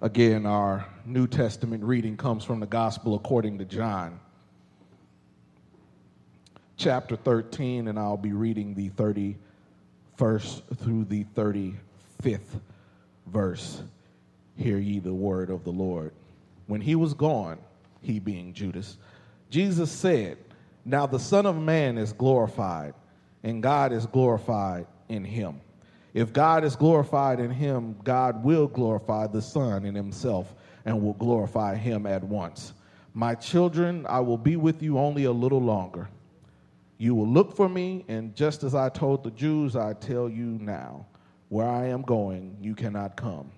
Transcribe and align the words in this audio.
Again, 0.00 0.46
our 0.46 0.86
New 1.04 1.26
Testament 1.26 1.82
reading 1.82 2.16
comes 2.16 2.44
from 2.44 2.60
the 2.60 2.66
Gospel 2.66 3.16
according 3.16 3.58
to 3.58 3.64
John, 3.64 4.20
chapter 6.76 7.16
13, 7.16 7.88
and 7.88 7.98
I'll 7.98 8.16
be 8.16 8.32
reading 8.32 8.74
the 8.74 8.90
31st 8.90 10.76
through 10.76 11.04
the 11.06 11.24
35th 11.34 12.60
verse. 13.26 13.82
Hear 14.56 14.78
ye 14.78 15.00
the 15.00 15.12
word 15.12 15.50
of 15.50 15.64
the 15.64 15.72
Lord. 15.72 16.12
When 16.68 16.80
he 16.80 16.94
was 16.94 17.12
gone, 17.12 17.58
he 18.00 18.20
being 18.20 18.52
Judas, 18.52 18.98
Jesus 19.50 19.90
said, 19.90 20.38
Now 20.84 21.06
the 21.06 21.18
Son 21.18 21.44
of 21.44 21.56
Man 21.56 21.98
is 21.98 22.12
glorified, 22.12 22.94
and 23.42 23.60
God 23.60 23.92
is 23.92 24.06
glorified 24.06 24.86
in 25.08 25.24
him. 25.24 25.60
If 26.18 26.32
God 26.32 26.64
is 26.64 26.74
glorified 26.74 27.38
in 27.38 27.52
him, 27.52 27.94
God 28.02 28.42
will 28.42 28.66
glorify 28.66 29.28
the 29.28 29.40
Son 29.40 29.84
in 29.84 29.94
himself 29.94 30.52
and 30.84 31.00
will 31.00 31.12
glorify 31.12 31.76
him 31.76 32.06
at 32.06 32.24
once. 32.24 32.72
My 33.14 33.36
children, 33.36 34.04
I 34.08 34.18
will 34.18 34.36
be 34.36 34.56
with 34.56 34.82
you 34.82 34.98
only 34.98 35.26
a 35.26 35.30
little 35.30 35.60
longer. 35.60 36.08
You 36.96 37.14
will 37.14 37.28
look 37.28 37.54
for 37.54 37.68
me, 37.68 38.04
and 38.08 38.34
just 38.34 38.64
as 38.64 38.74
I 38.74 38.88
told 38.88 39.22
the 39.22 39.30
Jews, 39.30 39.76
I 39.76 39.92
tell 39.92 40.28
you 40.28 40.58
now, 40.60 41.06
where 41.50 41.68
I 41.68 41.86
am 41.86 42.02
going, 42.02 42.56
you 42.60 42.74
cannot 42.74 43.16
come. 43.16 43.52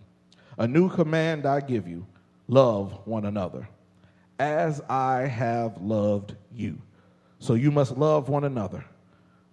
A 0.58 0.68
new 0.68 0.90
command 0.90 1.46
I 1.46 1.60
give 1.60 1.88
you 1.88 2.06
love 2.46 2.92
one 3.06 3.24
another, 3.24 3.66
as 4.38 4.82
I 4.86 5.20
have 5.20 5.80
loved 5.80 6.36
you. 6.54 6.76
So 7.38 7.54
you 7.54 7.70
must 7.70 7.96
love 7.96 8.28
one 8.28 8.44
another. 8.44 8.84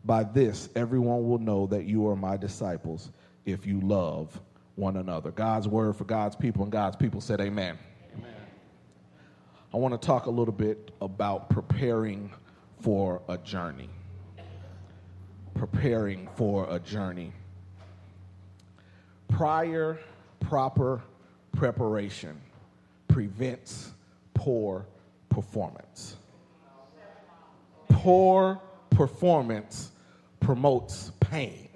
By 0.08 0.24
this, 0.24 0.70
everyone 0.74 1.28
will 1.28 1.38
know 1.38 1.68
that 1.68 1.84
you 1.84 2.08
are 2.08 2.16
my 2.16 2.38
disciples 2.38 3.12
if 3.46 3.68
you 3.68 3.82
love 3.82 4.40
one 4.76 4.96
another. 4.96 5.32
God's 5.32 5.68
word 5.68 5.98
for 5.98 6.06
God's 6.06 6.34
people, 6.34 6.64
and 6.64 6.72
God's 6.72 6.96
people 6.96 7.20
said, 7.20 7.42
Amen. 7.42 7.78
Amen. 8.18 8.34
I 9.74 9.78
want 9.78 10.02
to 10.02 10.06
talk 10.06 10.28
a 10.28 10.30
little 10.30 10.54
bit 10.54 10.92
about 11.02 11.50
preparing 11.50 12.32
for 12.80 13.22
a 13.28 13.38
journey. 13.38 13.90
Preparing 15.56 16.30
for 16.38 16.74
a 16.74 16.80
journey. 16.80 17.34
Prior 19.28 20.00
proper 20.40 21.02
preparation 21.52 22.40
prevents 23.10 23.92
poor 24.34 24.86
performance. 25.28 26.16
Poor 27.90 28.62
performance 28.90 29.92
promotes 30.40 31.12
pain. 31.20 31.70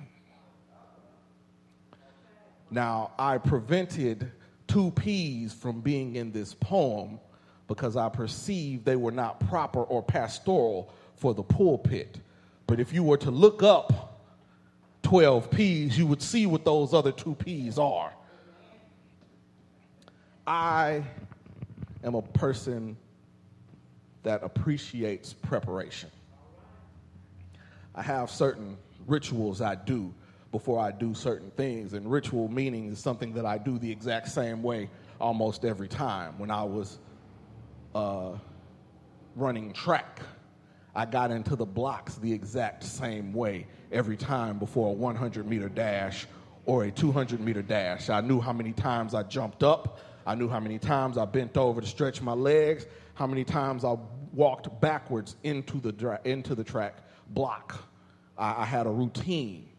Now, 2.69 3.11
I 3.19 3.37
prevented 3.37 4.31
two 4.67 4.91
P's 4.91 5.53
from 5.53 5.81
being 5.81 6.15
in 6.15 6.31
this 6.31 6.53
poem 6.53 7.19
because 7.67 7.97
I 7.97 8.09
perceived 8.09 8.85
they 8.85 8.95
were 8.95 9.11
not 9.11 9.39
proper 9.47 9.83
or 9.83 10.01
pastoral 10.01 10.93
for 11.15 11.33
the 11.33 11.43
pulpit. 11.43 12.19
But 12.67 12.79
if 12.79 12.93
you 12.93 13.03
were 13.03 13.17
to 13.17 13.31
look 13.31 13.63
up 13.63 14.21
12 15.03 15.51
P's, 15.51 15.97
you 15.97 16.07
would 16.07 16.21
see 16.21 16.45
what 16.45 16.63
those 16.63 16.93
other 16.93 17.11
two 17.11 17.35
P's 17.35 17.77
are. 17.77 18.13
I 20.47 21.03
am 22.03 22.15
a 22.15 22.21
person 22.21 22.95
that 24.23 24.43
appreciates 24.43 25.33
preparation. 25.33 26.09
I 28.01 28.03
have 28.03 28.31
certain 28.31 28.79
rituals 29.05 29.61
I 29.61 29.75
do 29.75 30.11
before 30.51 30.79
I 30.79 30.89
do 30.89 31.13
certain 31.13 31.51
things. 31.51 31.93
And 31.93 32.11
ritual 32.11 32.47
meaning 32.47 32.87
is 32.87 32.97
something 32.97 33.31
that 33.33 33.45
I 33.45 33.59
do 33.59 33.77
the 33.77 33.91
exact 33.91 34.29
same 34.29 34.63
way 34.63 34.89
almost 35.19 35.65
every 35.65 35.87
time. 35.87 36.39
When 36.39 36.49
I 36.49 36.63
was 36.63 36.97
uh, 37.93 38.31
running 39.35 39.71
track, 39.73 40.19
I 40.95 41.05
got 41.05 41.29
into 41.29 41.55
the 41.55 41.65
blocks 41.67 42.15
the 42.15 42.33
exact 42.33 42.83
same 42.85 43.33
way 43.33 43.67
every 43.91 44.17
time 44.17 44.57
before 44.57 44.89
a 44.89 44.93
100 44.93 45.45
meter 45.45 45.69
dash 45.69 46.25
or 46.65 46.85
a 46.85 46.91
200 46.91 47.39
meter 47.39 47.61
dash. 47.61 48.09
I 48.09 48.21
knew 48.21 48.41
how 48.41 48.51
many 48.51 48.71
times 48.71 49.13
I 49.13 49.21
jumped 49.21 49.61
up, 49.61 49.99
I 50.25 50.33
knew 50.33 50.49
how 50.49 50.59
many 50.59 50.79
times 50.79 51.19
I 51.19 51.25
bent 51.25 51.55
over 51.55 51.81
to 51.81 51.87
stretch 51.87 52.19
my 52.19 52.33
legs, 52.33 52.87
how 53.13 53.27
many 53.27 53.43
times 53.43 53.85
I 53.85 53.95
walked 54.33 54.81
backwards 54.81 55.35
into 55.43 55.79
the, 55.79 55.91
dra- 55.91 56.21
into 56.23 56.55
the 56.55 56.63
track 56.63 57.03
block. 57.27 57.90
I, 58.41 58.63
I 58.63 58.65
had 58.65 58.87
a 58.87 58.89
routine. 58.89 59.69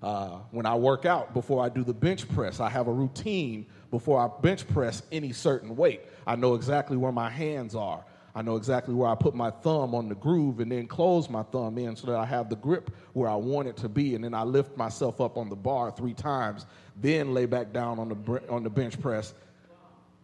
Uh, 0.00 0.38
when 0.52 0.64
I 0.64 0.76
work 0.76 1.04
out, 1.04 1.34
before 1.34 1.62
I 1.62 1.68
do 1.68 1.82
the 1.82 1.92
bench 1.92 2.28
press, 2.28 2.60
I 2.60 2.70
have 2.70 2.86
a 2.86 2.92
routine 2.92 3.66
before 3.90 4.20
I 4.20 4.40
bench 4.40 4.66
press 4.68 5.02
any 5.10 5.32
certain 5.32 5.76
weight. 5.76 6.02
I 6.26 6.36
know 6.36 6.54
exactly 6.54 6.96
where 6.96 7.10
my 7.10 7.28
hands 7.28 7.74
are. 7.74 8.04
I 8.34 8.42
know 8.42 8.54
exactly 8.54 8.94
where 8.94 9.08
I 9.08 9.16
put 9.16 9.34
my 9.34 9.50
thumb 9.50 9.96
on 9.96 10.08
the 10.08 10.14
groove 10.14 10.60
and 10.60 10.70
then 10.70 10.86
close 10.86 11.28
my 11.28 11.42
thumb 11.42 11.76
in 11.78 11.96
so 11.96 12.06
that 12.06 12.16
I 12.16 12.24
have 12.24 12.48
the 12.48 12.54
grip 12.56 12.94
where 13.14 13.28
I 13.28 13.34
want 13.34 13.66
it 13.66 13.76
to 13.78 13.88
be. 13.88 14.14
And 14.14 14.22
then 14.22 14.34
I 14.34 14.44
lift 14.44 14.76
myself 14.76 15.20
up 15.20 15.36
on 15.36 15.48
the 15.48 15.56
bar 15.56 15.90
three 15.90 16.14
times, 16.14 16.66
then 17.00 17.34
lay 17.34 17.46
back 17.46 17.72
down 17.72 17.98
on 17.98 18.08
the, 18.10 18.42
on 18.48 18.62
the 18.62 18.70
bench 18.70 19.00
press, 19.00 19.34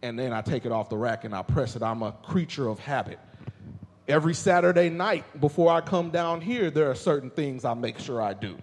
and 0.01 0.17
then 0.17 0.31
I 0.31 0.41
take 0.41 0.65
it 0.65 0.71
off 0.71 0.87
the 0.87 0.97
rack 0.97 1.25
and 1.25 1.35
I 1.35 1.41
press 1.41 1.75
it. 1.75 1.83
I'm 1.83 2.03
a 2.03 2.13
creature 2.13 2.69
of 2.69 2.79
habit 2.79 3.19
every 4.07 4.33
Saturday 4.33 4.89
night 4.89 5.39
before 5.41 5.71
I 5.71 5.81
come 5.81 6.09
down 6.09 6.41
here, 6.41 6.69
there 6.69 6.89
are 6.89 6.95
certain 6.95 7.29
things 7.29 7.65
I 7.65 7.73
make 7.73 7.99
sure 7.99 8.21
I 8.21 8.33
do. 8.33 8.57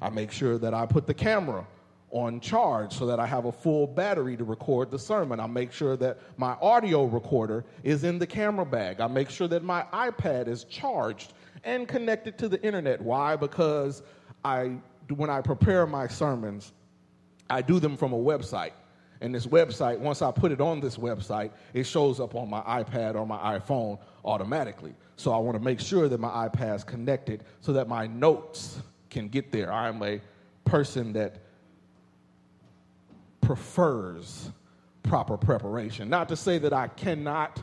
I 0.00 0.10
make 0.10 0.30
sure 0.30 0.58
that 0.58 0.74
I 0.74 0.86
put 0.86 1.06
the 1.06 1.14
camera 1.14 1.66
on 2.10 2.40
charge 2.40 2.92
so 2.94 3.06
that 3.06 3.20
I 3.20 3.26
have 3.26 3.44
a 3.44 3.52
full 3.52 3.86
battery 3.86 4.36
to 4.36 4.44
record 4.44 4.90
the 4.90 4.98
sermon. 4.98 5.40
I 5.40 5.46
make 5.46 5.72
sure 5.72 5.96
that 5.96 6.18
my 6.38 6.56
audio 6.60 7.04
recorder 7.04 7.64
is 7.82 8.04
in 8.04 8.18
the 8.18 8.26
camera 8.26 8.64
bag. 8.64 9.00
I 9.00 9.08
make 9.08 9.28
sure 9.28 9.48
that 9.48 9.62
my 9.62 9.84
iPad 9.92 10.48
is 10.48 10.64
charged 10.64 11.34
and 11.64 11.86
connected 11.86 12.38
to 12.38 12.48
the 12.48 12.62
internet. 12.62 13.00
Why? 13.02 13.36
Because 13.36 14.02
I 14.44 14.76
when 15.14 15.30
I 15.30 15.40
prepare 15.40 15.86
my 15.86 16.06
sermons, 16.06 16.72
I 17.48 17.62
do 17.62 17.80
them 17.80 17.96
from 17.96 18.12
a 18.12 18.18
website. 18.18 18.72
And 19.20 19.34
this 19.34 19.46
website, 19.46 19.98
once 19.98 20.22
I 20.22 20.30
put 20.30 20.52
it 20.52 20.60
on 20.60 20.80
this 20.80 20.96
website, 20.96 21.50
it 21.74 21.84
shows 21.84 22.20
up 22.20 22.34
on 22.34 22.48
my 22.48 22.60
iPad 22.60 23.14
or 23.14 23.26
my 23.26 23.58
iPhone 23.58 23.98
automatically. 24.24 24.94
So 25.16 25.32
I 25.32 25.38
want 25.38 25.56
to 25.58 25.62
make 25.62 25.80
sure 25.80 26.08
that 26.08 26.20
my 26.20 26.48
iPad 26.48 26.76
is 26.76 26.84
connected 26.84 27.44
so 27.60 27.72
that 27.72 27.88
my 27.88 28.06
notes 28.06 28.80
can 29.10 29.28
get 29.28 29.50
there. 29.50 29.72
I'm 29.72 30.02
a 30.02 30.20
person 30.64 31.12
that 31.14 31.38
prefers 33.40 34.50
proper 35.02 35.36
preparation. 35.36 36.08
Not 36.08 36.28
to 36.28 36.36
say 36.36 36.58
that 36.58 36.72
I 36.72 36.88
cannot 36.88 37.62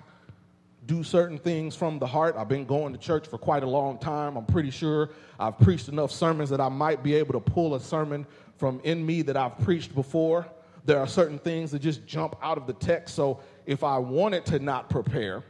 do 0.86 1.04
certain 1.04 1.38
things 1.38 1.76
from 1.76 2.00
the 2.00 2.06
heart. 2.06 2.36
I've 2.38 2.50
been 2.50 2.66
going 2.66 2.94
to 2.94 3.00
church 3.00 3.28
for 3.28 3.38
quite 3.38 3.64
a 3.64 3.68
long 3.68 3.98
time. 3.98 4.36
I'm 4.36 4.46
pretty 4.46 4.72
sure 4.72 5.10
I've 5.40 5.58
preached 5.58 5.88
enough 5.88 6.12
sermons 6.12 6.50
that 6.50 6.62
I 6.62 6.70
might 6.70 7.04
be 7.04 7.16
able 7.16 7.34
to 7.34 7.40
pull 7.40 7.76
a 7.76 7.80
sermon 7.80 8.26
from 8.58 8.80
in 8.84 9.06
me 9.06 9.22
that 9.24 9.38
I've 9.38 9.58
preached 9.60 9.96
before. 9.96 10.48
There 10.86 11.00
are 11.00 11.08
certain 11.08 11.40
things 11.40 11.72
that 11.72 11.80
just 11.80 12.06
jump 12.06 12.36
out 12.42 12.58
of 12.58 12.68
the 12.68 12.74
text. 12.74 13.16
So 13.16 13.40
if 13.66 13.84
I 13.84 13.98
wanted 13.98 14.46
to 14.48 14.60
not 14.60 14.90
prepare, 14.90 15.44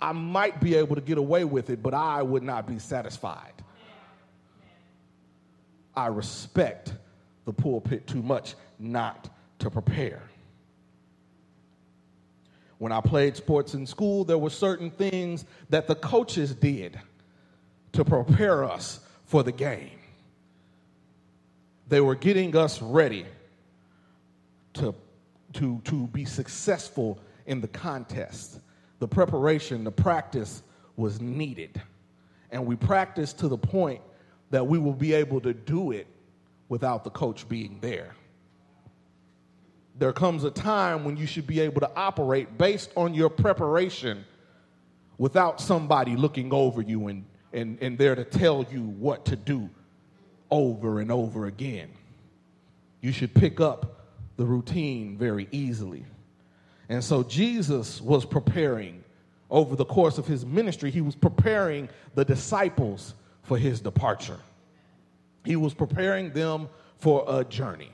I 0.00 0.12
might 0.12 0.60
be 0.60 0.74
able 0.74 0.96
to 0.96 1.00
get 1.00 1.16
away 1.16 1.44
with 1.44 1.70
it, 1.70 1.80
but 1.80 1.94
I 1.94 2.22
would 2.22 2.42
not 2.42 2.66
be 2.66 2.80
satisfied. 2.80 3.52
I 5.94 6.06
respect 6.06 6.92
the 7.44 7.52
pulpit 7.52 8.06
too 8.08 8.22
much 8.22 8.54
not 8.80 9.28
to 9.60 9.70
prepare. 9.70 10.22
When 12.78 12.90
I 12.90 13.00
played 13.00 13.36
sports 13.36 13.74
in 13.74 13.86
school, 13.86 14.24
there 14.24 14.38
were 14.38 14.50
certain 14.50 14.90
things 14.90 15.44
that 15.70 15.86
the 15.86 15.94
coaches 15.94 16.52
did 16.52 16.98
to 17.92 18.04
prepare 18.04 18.64
us 18.64 18.98
for 19.26 19.44
the 19.44 19.52
game. 19.52 20.00
They 21.86 22.00
were 22.00 22.16
getting 22.16 22.56
us 22.56 22.82
ready 22.82 23.26
to, 24.74 24.94
to, 25.54 25.80
to 25.84 26.06
be 26.08 26.24
successful 26.24 27.18
in 27.46 27.60
the 27.60 27.68
contest 27.68 28.60
the 29.02 29.08
preparation, 29.08 29.82
the 29.82 29.90
practice 29.90 30.62
was 30.94 31.20
needed. 31.20 31.82
And 32.52 32.66
we 32.66 32.76
practiced 32.76 33.40
to 33.40 33.48
the 33.48 33.58
point 33.58 34.00
that 34.50 34.64
we 34.64 34.78
will 34.78 34.92
be 34.92 35.12
able 35.12 35.40
to 35.40 35.52
do 35.52 35.90
it 35.90 36.06
without 36.68 37.02
the 37.02 37.10
coach 37.10 37.48
being 37.48 37.78
there. 37.80 38.14
There 39.98 40.12
comes 40.12 40.44
a 40.44 40.52
time 40.52 41.04
when 41.04 41.16
you 41.16 41.26
should 41.26 41.48
be 41.48 41.58
able 41.58 41.80
to 41.80 41.90
operate 41.96 42.56
based 42.56 42.92
on 42.96 43.12
your 43.12 43.28
preparation 43.28 44.24
without 45.18 45.60
somebody 45.60 46.14
looking 46.14 46.52
over 46.52 46.80
you 46.80 47.08
and, 47.08 47.24
and, 47.52 47.78
and 47.82 47.98
there 47.98 48.14
to 48.14 48.24
tell 48.24 48.64
you 48.70 48.82
what 48.82 49.24
to 49.24 49.34
do 49.34 49.68
over 50.48 51.00
and 51.00 51.10
over 51.10 51.46
again. 51.46 51.90
You 53.00 53.10
should 53.10 53.34
pick 53.34 53.60
up 53.60 54.01
the 54.42 54.48
routine 54.48 55.16
very 55.16 55.46
easily. 55.52 56.04
And 56.88 57.04
so 57.04 57.22
Jesus 57.22 58.00
was 58.00 58.24
preparing 58.24 59.04
over 59.48 59.76
the 59.76 59.84
course 59.84 60.18
of 60.18 60.26
his 60.26 60.44
ministry, 60.44 60.90
he 60.90 61.00
was 61.00 61.14
preparing 61.14 61.88
the 62.16 62.24
disciples 62.24 63.14
for 63.44 63.56
his 63.56 63.80
departure. 63.80 64.40
He 65.44 65.54
was 65.54 65.74
preparing 65.74 66.32
them 66.32 66.68
for 66.98 67.24
a 67.28 67.44
journey. 67.44 67.92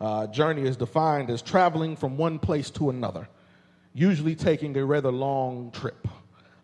Uh, 0.00 0.28
journey 0.28 0.62
is 0.62 0.76
defined 0.76 1.30
as 1.30 1.42
traveling 1.42 1.96
from 1.96 2.16
one 2.16 2.38
place 2.38 2.70
to 2.70 2.88
another, 2.90 3.28
usually 3.92 4.36
taking 4.36 4.76
a 4.76 4.84
rather 4.84 5.10
long 5.10 5.72
trip, 5.72 6.06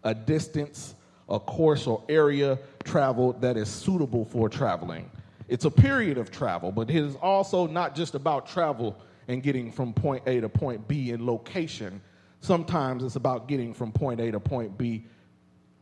a 0.05 0.15
distance, 0.15 0.95
a 1.29 1.41
course, 1.41 1.89
or 1.89 2.05
area 2.09 2.57
traveled 2.85 3.41
that 3.41 3.57
is 3.57 3.69
suitable 3.69 4.25
for 4.25 4.49
traveling. 4.49 5.11
It's 5.53 5.67
a 5.67 5.71
period 5.71 6.17
of 6.17 6.31
travel, 6.31 6.73
but 6.73 6.89
it 6.89 6.97
is 6.97 7.15
also 7.17 7.67
not 7.67 7.95
just 7.95 8.15
about 8.15 8.47
travel 8.47 8.99
and 9.29 9.43
getting 9.43 9.71
from 9.71 9.93
point 9.93 10.23
A 10.27 10.41
to 10.41 10.49
point 10.49 10.89
B 10.89 11.11
in 11.11 11.27
location. 11.27 12.01
Sometimes 12.41 13.05
it's 13.05 13.17
about 13.17 13.49
getting 13.49 13.75
from 13.75 13.93
point 13.93 14.19
A 14.19 14.33
to 14.33 14.41
point 14.41 14.79
B 14.79 15.05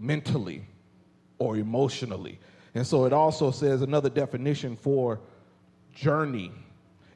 mentally 0.00 0.64
or 1.38 1.56
emotionally. 1.56 2.40
And 2.74 2.84
so 2.84 3.04
it 3.04 3.12
also 3.12 3.52
says 3.52 3.82
another 3.82 4.10
definition 4.10 4.74
for 4.74 5.20
journey 5.94 6.50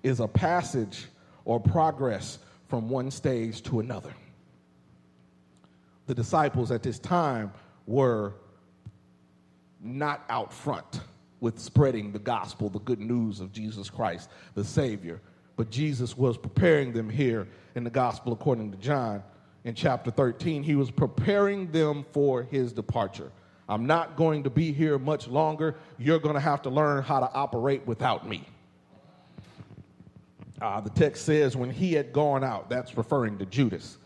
is 0.04 0.20
a 0.20 0.28
passage 0.28 1.06
or 1.44 1.58
progress 1.58 2.38
from 2.68 2.88
one 2.88 3.10
stage 3.10 3.64
to 3.64 3.80
another. 3.80 4.14
The 6.06 6.14
disciples 6.14 6.70
at 6.70 6.84
this 6.84 7.00
time 7.00 7.52
were 7.88 8.34
not 9.82 10.24
out 10.28 10.52
front 10.52 11.00
with 11.40 11.58
spreading 11.58 12.12
the 12.12 12.18
gospel, 12.18 12.68
the 12.68 12.78
good 12.80 13.00
news 13.00 13.40
of 13.40 13.52
Jesus 13.52 13.90
Christ, 13.90 14.30
the 14.54 14.64
Savior. 14.64 15.20
But 15.56 15.70
Jesus 15.70 16.16
was 16.16 16.36
preparing 16.36 16.92
them 16.92 17.08
here 17.08 17.46
in 17.74 17.84
the 17.84 17.90
gospel 17.90 18.32
according 18.32 18.70
to 18.72 18.76
John 18.78 19.22
in 19.64 19.74
chapter 19.74 20.10
13. 20.10 20.62
He 20.62 20.74
was 20.74 20.90
preparing 20.90 21.70
them 21.70 22.04
for 22.12 22.42
his 22.42 22.72
departure. 22.72 23.30
I'm 23.68 23.86
not 23.86 24.16
going 24.16 24.42
to 24.44 24.50
be 24.50 24.72
here 24.72 24.98
much 24.98 25.26
longer. 25.26 25.76
You're 25.98 26.18
going 26.18 26.34
to 26.34 26.40
have 26.40 26.62
to 26.62 26.70
learn 26.70 27.02
how 27.02 27.20
to 27.20 27.32
operate 27.32 27.86
without 27.86 28.28
me. 28.28 28.46
Uh, 30.60 30.80
the 30.80 30.90
text 30.90 31.24
says, 31.24 31.56
when 31.56 31.70
he 31.70 31.92
had 31.92 32.12
gone 32.12 32.44
out, 32.44 32.68
that's 32.68 32.96
referring 32.96 33.38
to 33.38 33.46
Judas. 33.46 33.98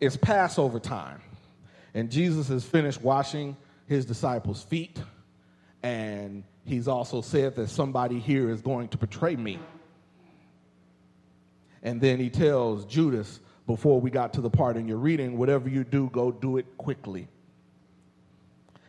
It's 0.00 0.16
Passover 0.16 0.78
time, 0.78 1.20
and 1.94 2.10
Jesus 2.10 2.48
has 2.48 2.64
finished 2.64 3.00
washing 3.00 3.56
his 3.86 4.04
disciples' 4.04 4.62
feet, 4.62 4.98
and 5.86 6.42
he's 6.64 6.88
also 6.88 7.20
said 7.20 7.54
that 7.54 7.70
somebody 7.70 8.18
here 8.18 8.50
is 8.50 8.60
going 8.60 8.88
to 8.88 8.98
betray 8.98 9.36
me. 9.36 9.60
And 11.80 12.00
then 12.00 12.18
he 12.18 12.28
tells 12.28 12.84
Judas, 12.86 13.38
before 13.68 14.00
we 14.00 14.10
got 14.10 14.32
to 14.32 14.40
the 14.40 14.50
part 14.50 14.76
in 14.76 14.88
your 14.88 14.96
reading, 14.96 15.38
whatever 15.38 15.68
you 15.68 15.84
do, 15.84 16.10
go 16.12 16.32
do 16.32 16.56
it 16.56 16.66
quickly. 16.76 17.28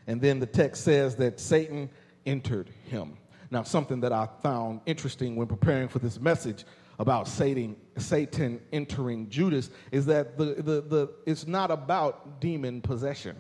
And 0.08 0.20
then 0.20 0.40
the 0.40 0.48
text 0.48 0.84
says 0.84 1.16
that 1.18 1.40
Satan 1.40 1.92
entered 2.26 2.72
him. 2.90 3.18
Now, 3.52 3.62
something 3.62 4.00
that 4.00 4.12
I 4.12 4.28
found 4.42 4.82
interesting 4.88 5.36
when 5.36 5.46
preparing 5.46 5.90
for 5.90 6.00
this 6.00 6.20
message 6.20 6.66
about 6.98 7.28
Satan, 7.28 7.76
Satan 7.98 8.60
entering 8.74 9.30
Judas 9.30 9.70
is 9.92 10.08
that 10.08 10.36
the, 10.36 10.46
the, 10.56 10.82
the, 10.82 11.12
it's 11.28 11.46
not 11.46 11.70
about 11.70 12.42
demon 12.42 12.82
possession. 12.82 13.36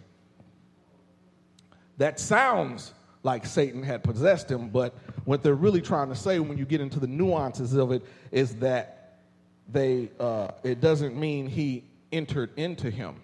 That 1.97 2.19
sounds 2.19 2.93
like 3.27 3.45
Satan 3.45 3.83
had 3.83 4.05
possessed 4.05 4.49
him, 4.49 4.69
but 4.69 4.95
what 5.25 5.43
they're 5.43 5.53
really 5.53 5.81
trying 5.81 6.07
to 6.07 6.15
say 6.15 6.39
when 6.39 6.57
you 6.57 6.63
get 6.63 6.79
into 6.79 6.97
the 6.97 7.07
nuances 7.07 7.73
of 7.73 7.91
it 7.91 8.01
is 8.31 8.55
that 8.55 9.19
they, 9.67 10.09
uh, 10.17 10.47
it 10.63 10.79
doesn't 10.79 11.13
mean 11.13 11.45
he 11.45 11.83
entered 12.13 12.51
into 12.55 12.89
him. 12.89 13.15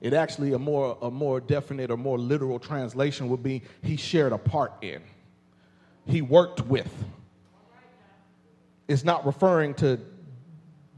It 0.00 0.14
actually, 0.14 0.54
a 0.54 0.58
more, 0.58 0.96
a 1.02 1.10
more 1.10 1.38
definite 1.38 1.90
or 1.90 1.98
more 1.98 2.18
literal 2.18 2.58
translation 2.58 3.28
would 3.28 3.42
be 3.42 3.60
he 3.82 3.98
shared 3.98 4.32
a 4.32 4.38
part 4.38 4.72
in, 4.80 5.02
he 6.06 6.22
worked 6.22 6.62
with. 6.62 6.90
It's 8.88 9.04
not 9.04 9.26
referring 9.26 9.74
to 9.74 10.00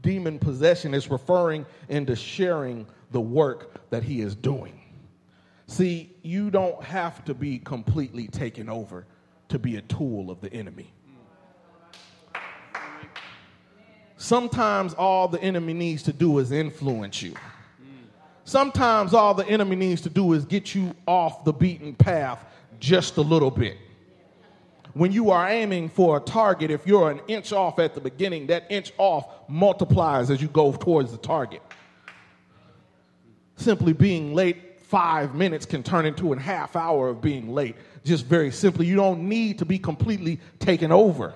demon 0.01 0.39
possession, 0.39 0.93
it's 0.93 1.11
referring 1.11 1.65
into 1.89 2.15
sharing 2.15 2.87
the 3.11 3.19
work 3.19 3.89
that 3.89 4.03
he 4.03 4.21
is 4.21 4.33
doing. 4.33 4.79
See, 5.67 6.15
you 6.21 6.51
don't 6.51 6.83
have 6.83 7.25
to 7.25 7.33
be 7.33 7.59
completely 7.59 8.27
taken 8.27 8.69
over 8.69 9.05
to 9.49 9.59
be 9.59 9.77
a 9.77 9.81
tool 9.81 10.29
of 10.29 10.41
the 10.41 10.51
enemy. 10.53 10.91
Sometimes 14.17 14.93
all 14.93 15.27
the 15.27 15.41
enemy 15.41 15.73
needs 15.73 16.03
to 16.03 16.13
do 16.13 16.39
is 16.39 16.51
influence 16.51 17.21
you. 17.21 17.33
Sometimes 18.43 19.13
all 19.13 19.33
the 19.33 19.47
enemy 19.47 19.75
needs 19.75 20.01
to 20.01 20.09
do 20.09 20.33
is 20.33 20.45
get 20.45 20.75
you 20.75 20.95
off 21.07 21.43
the 21.43 21.53
beaten 21.53 21.95
path 21.95 22.45
just 22.79 23.17
a 23.17 23.21
little 23.21 23.51
bit. 23.51 23.77
When 24.93 25.11
you 25.11 25.31
are 25.31 25.49
aiming 25.49 25.89
for 25.89 26.17
a 26.17 26.19
target, 26.21 26.71
if 26.71 26.87
you're 26.87 27.11
an 27.11 27.19
inch 27.27 27.51
off 27.51 27.79
at 27.79 27.95
the 27.95 28.01
beginning, 28.01 28.47
that 28.47 28.65
inch 28.69 28.93
off 28.97 29.27
multiplies 29.49 30.29
as 30.29 30.41
you 30.41 30.47
go 30.47 30.71
towards 30.71 31.11
the 31.11 31.17
target. 31.17 31.61
Simply 33.57 33.93
being 33.93 34.33
late 34.33 34.64
five 34.89 35.35
minutes 35.35 35.65
can 35.65 35.83
turn 35.83 36.05
into 36.05 36.33
a 36.33 36.39
half 36.39 36.75
hour 36.75 37.09
of 37.09 37.21
being 37.21 37.53
late. 37.53 37.75
Just 38.03 38.25
very 38.25 38.51
simply, 38.51 38.85
you 38.85 38.95
don't 38.95 39.27
need 39.27 39.59
to 39.59 39.65
be 39.65 39.79
completely 39.79 40.39
taken 40.59 40.91
over 40.91 41.33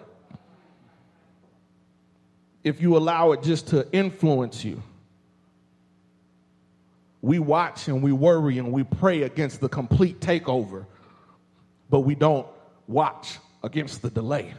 if 2.63 2.81
you 2.81 2.97
allow 2.97 3.31
it 3.31 3.41
just 3.41 3.67
to 3.67 3.89
influence 3.91 4.63
you 4.63 4.83
we 7.21 7.39
watch 7.39 7.87
and 7.87 8.01
we 8.01 8.11
worry 8.11 8.57
and 8.59 8.71
we 8.71 8.83
pray 8.83 9.23
against 9.23 9.59
the 9.59 9.69
complete 9.69 10.19
takeover, 10.19 10.85
but 11.89 12.01
we 12.01 12.15
don't 12.15 12.47
watch 12.87 13.39
against 13.63 14.01
the 14.01 14.09
delay. 14.09 14.53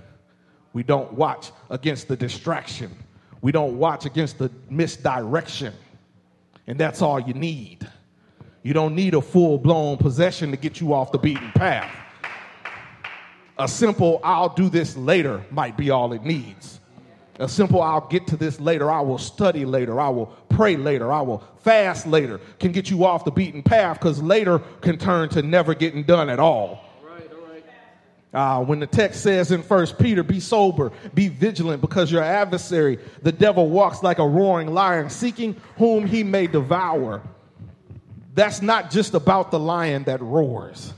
We 0.73 0.83
don't 0.83 1.13
watch 1.15 1.51
against 1.71 2.09
the 2.09 2.17
distraction. 2.17 2.95
We 3.41 3.51
don't 3.51 3.79
watch 3.79 4.05
against 4.05 4.39
the 4.39 4.51
misdirection. 4.69 5.73
And 6.67 6.79
that's 6.79 7.01
all 7.03 7.19
you 7.19 7.35
need. 7.35 7.89
You 8.62 8.75
don't 8.75 8.95
need 8.95 9.15
a 9.15 9.23
full 9.23 9.59
blown 9.59 9.97
possession 9.97 10.51
to 10.51 10.57
get 10.57 10.81
you 10.81 10.93
off 10.93 11.12
the 11.12 11.19
beaten 11.19 11.51
path. 11.53 11.91
A 13.59 13.69
simple, 13.69 14.21
I'll 14.23 14.49
do 14.49 14.69
this 14.69 14.97
later 14.97 15.45
might 15.51 15.77
be 15.77 15.91
all 15.91 16.12
it 16.12 16.23
needs. 16.23 16.81
A 17.39 17.49
simple, 17.49 17.81
I'll 17.81 18.07
get 18.09 18.27
to 18.29 18.37
this 18.37 18.61
later, 18.61 18.91
I 18.91 19.01
will 19.01 19.17
study 19.17 19.65
later, 19.65 19.99
I 19.99 20.11
will 20.11 20.27
pray 20.51 20.77
later, 20.77 21.11
I 21.11 21.23
will 21.23 21.43
fast 21.61 22.07
later, 22.07 22.39
can 22.59 22.71
get 22.71 22.91
you 22.91 23.05
off 23.07 23.25
the 23.25 23.31
beaten 23.31 23.62
path 23.62 23.99
because 23.99 24.23
later 24.23 24.59
can 24.83 24.99
turn 24.99 25.31
to 25.31 25.43
never 25.43 25.75
getting 25.75 26.03
done 26.03 26.29
at 26.29 26.39
all. 26.39 26.85
Uh, 28.33 28.63
when 28.63 28.79
the 28.79 28.87
text 28.87 29.23
says 29.23 29.51
in 29.51 29.63
First 29.63 29.99
Peter, 29.99 30.23
be 30.23 30.39
sober, 30.39 30.93
be 31.15 31.29
vigilant, 31.29 31.81
because 31.81 32.13
your 32.13 32.23
adversary, 32.23 32.99
the 33.23 33.33
devil, 33.33 33.69
walks 33.69 34.05
like 34.05 34.19
a 34.19 34.27
roaring 34.27 34.73
lion, 34.73 35.11
seeking 35.11 35.56
whom 35.77 36.06
he 36.06 36.23
may 36.23 36.46
devour. 36.46 37.23
That's 38.34 38.63
not 38.63 38.91
just 38.91 39.15
about 39.15 39.51
the 39.51 39.58
lion 39.58 40.05
that 40.05 40.20
roars. 40.20 40.94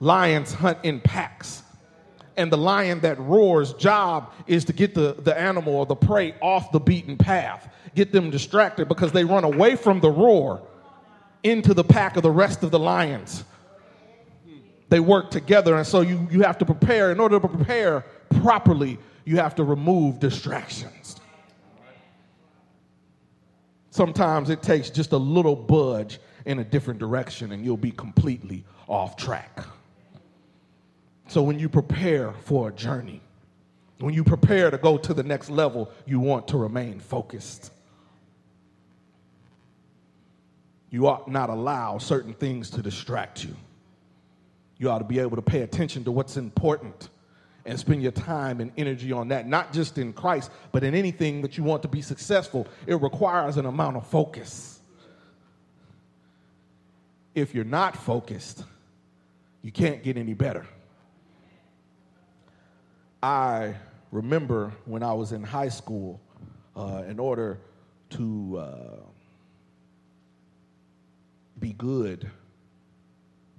Lions 0.00 0.52
hunt 0.52 0.78
in 0.82 1.00
packs. 1.00 1.62
And 2.36 2.50
the 2.50 2.56
lion 2.56 3.00
that 3.00 3.18
roars 3.20 3.74
job 3.74 4.32
is 4.46 4.64
to 4.66 4.72
get 4.72 4.94
the, 4.94 5.14
the 5.18 5.38
animal 5.38 5.74
or 5.74 5.86
the 5.86 5.96
prey 5.96 6.34
off 6.40 6.72
the 6.72 6.80
beaten 6.80 7.16
path. 7.16 7.68
Get 7.94 8.12
them 8.12 8.30
distracted 8.30 8.88
because 8.88 9.12
they 9.12 9.24
run 9.24 9.44
away 9.44 9.76
from 9.76 10.00
the 10.00 10.10
roar 10.10 10.62
into 11.42 11.74
the 11.74 11.84
pack 11.84 12.16
of 12.16 12.22
the 12.22 12.30
rest 12.30 12.62
of 12.62 12.70
the 12.70 12.78
lions. 12.78 13.44
They 14.88 15.00
work 15.00 15.30
together 15.30 15.76
and 15.76 15.86
so 15.86 16.00
you, 16.00 16.26
you 16.30 16.42
have 16.42 16.58
to 16.58 16.64
prepare. 16.64 17.12
In 17.12 17.20
order 17.20 17.38
to 17.40 17.48
prepare 17.48 18.04
properly 18.42 18.98
you 19.24 19.36
have 19.36 19.54
to 19.56 19.64
remove 19.64 20.20
distractions. 20.20 21.20
Sometimes 23.90 24.48
it 24.48 24.62
takes 24.62 24.88
just 24.90 25.12
a 25.12 25.18
little 25.18 25.56
budge 25.56 26.18
in 26.44 26.58
a 26.58 26.64
different 26.64 26.98
direction 26.98 27.52
and 27.52 27.64
you'll 27.64 27.76
be 27.76 27.90
completely 27.90 28.64
off 28.88 29.16
track 29.16 29.64
so 31.32 31.42
when 31.42 31.58
you 31.58 31.70
prepare 31.70 32.34
for 32.44 32.68
a 32.68 32.72
journey, 32.72 33.22
when 34.00 34.12
you 34.12 34.22
prepare 34.22 34.70
to 34.70 34.76
go 34.76 34.98
to 34.98 35.14
the 35.14 35.22
next 35.22 35.48
level, 35.48 35.90
you 36.04 36.20
want 36.20 36.48
to 36.48 36.58
remain 36.58 37.00
focused. 37.00 37.72
You 40.90 41.06
ought 41.06 41.28
not 41.28 41.48
allow 41.48 41.96
certain 41.96 42.34
things 42.34 42.68
to 42.72 42.82
distract 42.82 43.44
you. 43.44 43.56
You 44.76 44.90
ought 44.90 44.98
to 44.98 45.04
be 45.04 45.20
able 45.20 45.36
to 45.36 45.42
pay 45.42 45.62
attention 45.62 46.04
to 46.04 46.12
what's 46.12 46.36
important 46.36 47.08
and 47.64 47.80
spend 47.80 48.02
your 48.02 48.12
time 48.12 48.60
and 48.60 48.70
energy 48.76 49.10
on 49.10 49.28
that, 49.28 49.48
not 49.48 49.72
just 49.72 49.96
in 49.96 50.12
Christ, 50.12 50.50
but 50.70 50.84
in 50.84 50.94
anything 50.94 51.40
that 51.40 51.56
you 51.56 51.64
want 51.64 51.80
to 51.80 51.88
be 51.88 52.02
successful. 52.02 52.68
It 52.86 53.00
requires 53.00 53.56
an 53.56 53.64
amount 53.64 53.96
of 53.96 54.06
focus. 54.06 54.81
If 57.34 57.54
you're 57.54 57.64
not 57.64 57.96
focused, 57.96 58.64
you 59.62 59.72
can't 59.72 60.02
get 60.02 60.16
any 60.16 60.34
better. 60.34 60.66
I 63.22 63.74
remember 64.10 64.72
when 64.84 65.02
I 65.02 65.12
was 65.14 65.32
in 65.32 65.42
high 65.42 65.70
school, 65.70 66.20
uh, 66.76 67.04
in 67.08 67.18
order 67.18 67.58
to 68.10 68.58
uh, 68.58 68.96
be 71.58 71.72
good 71.72 72.30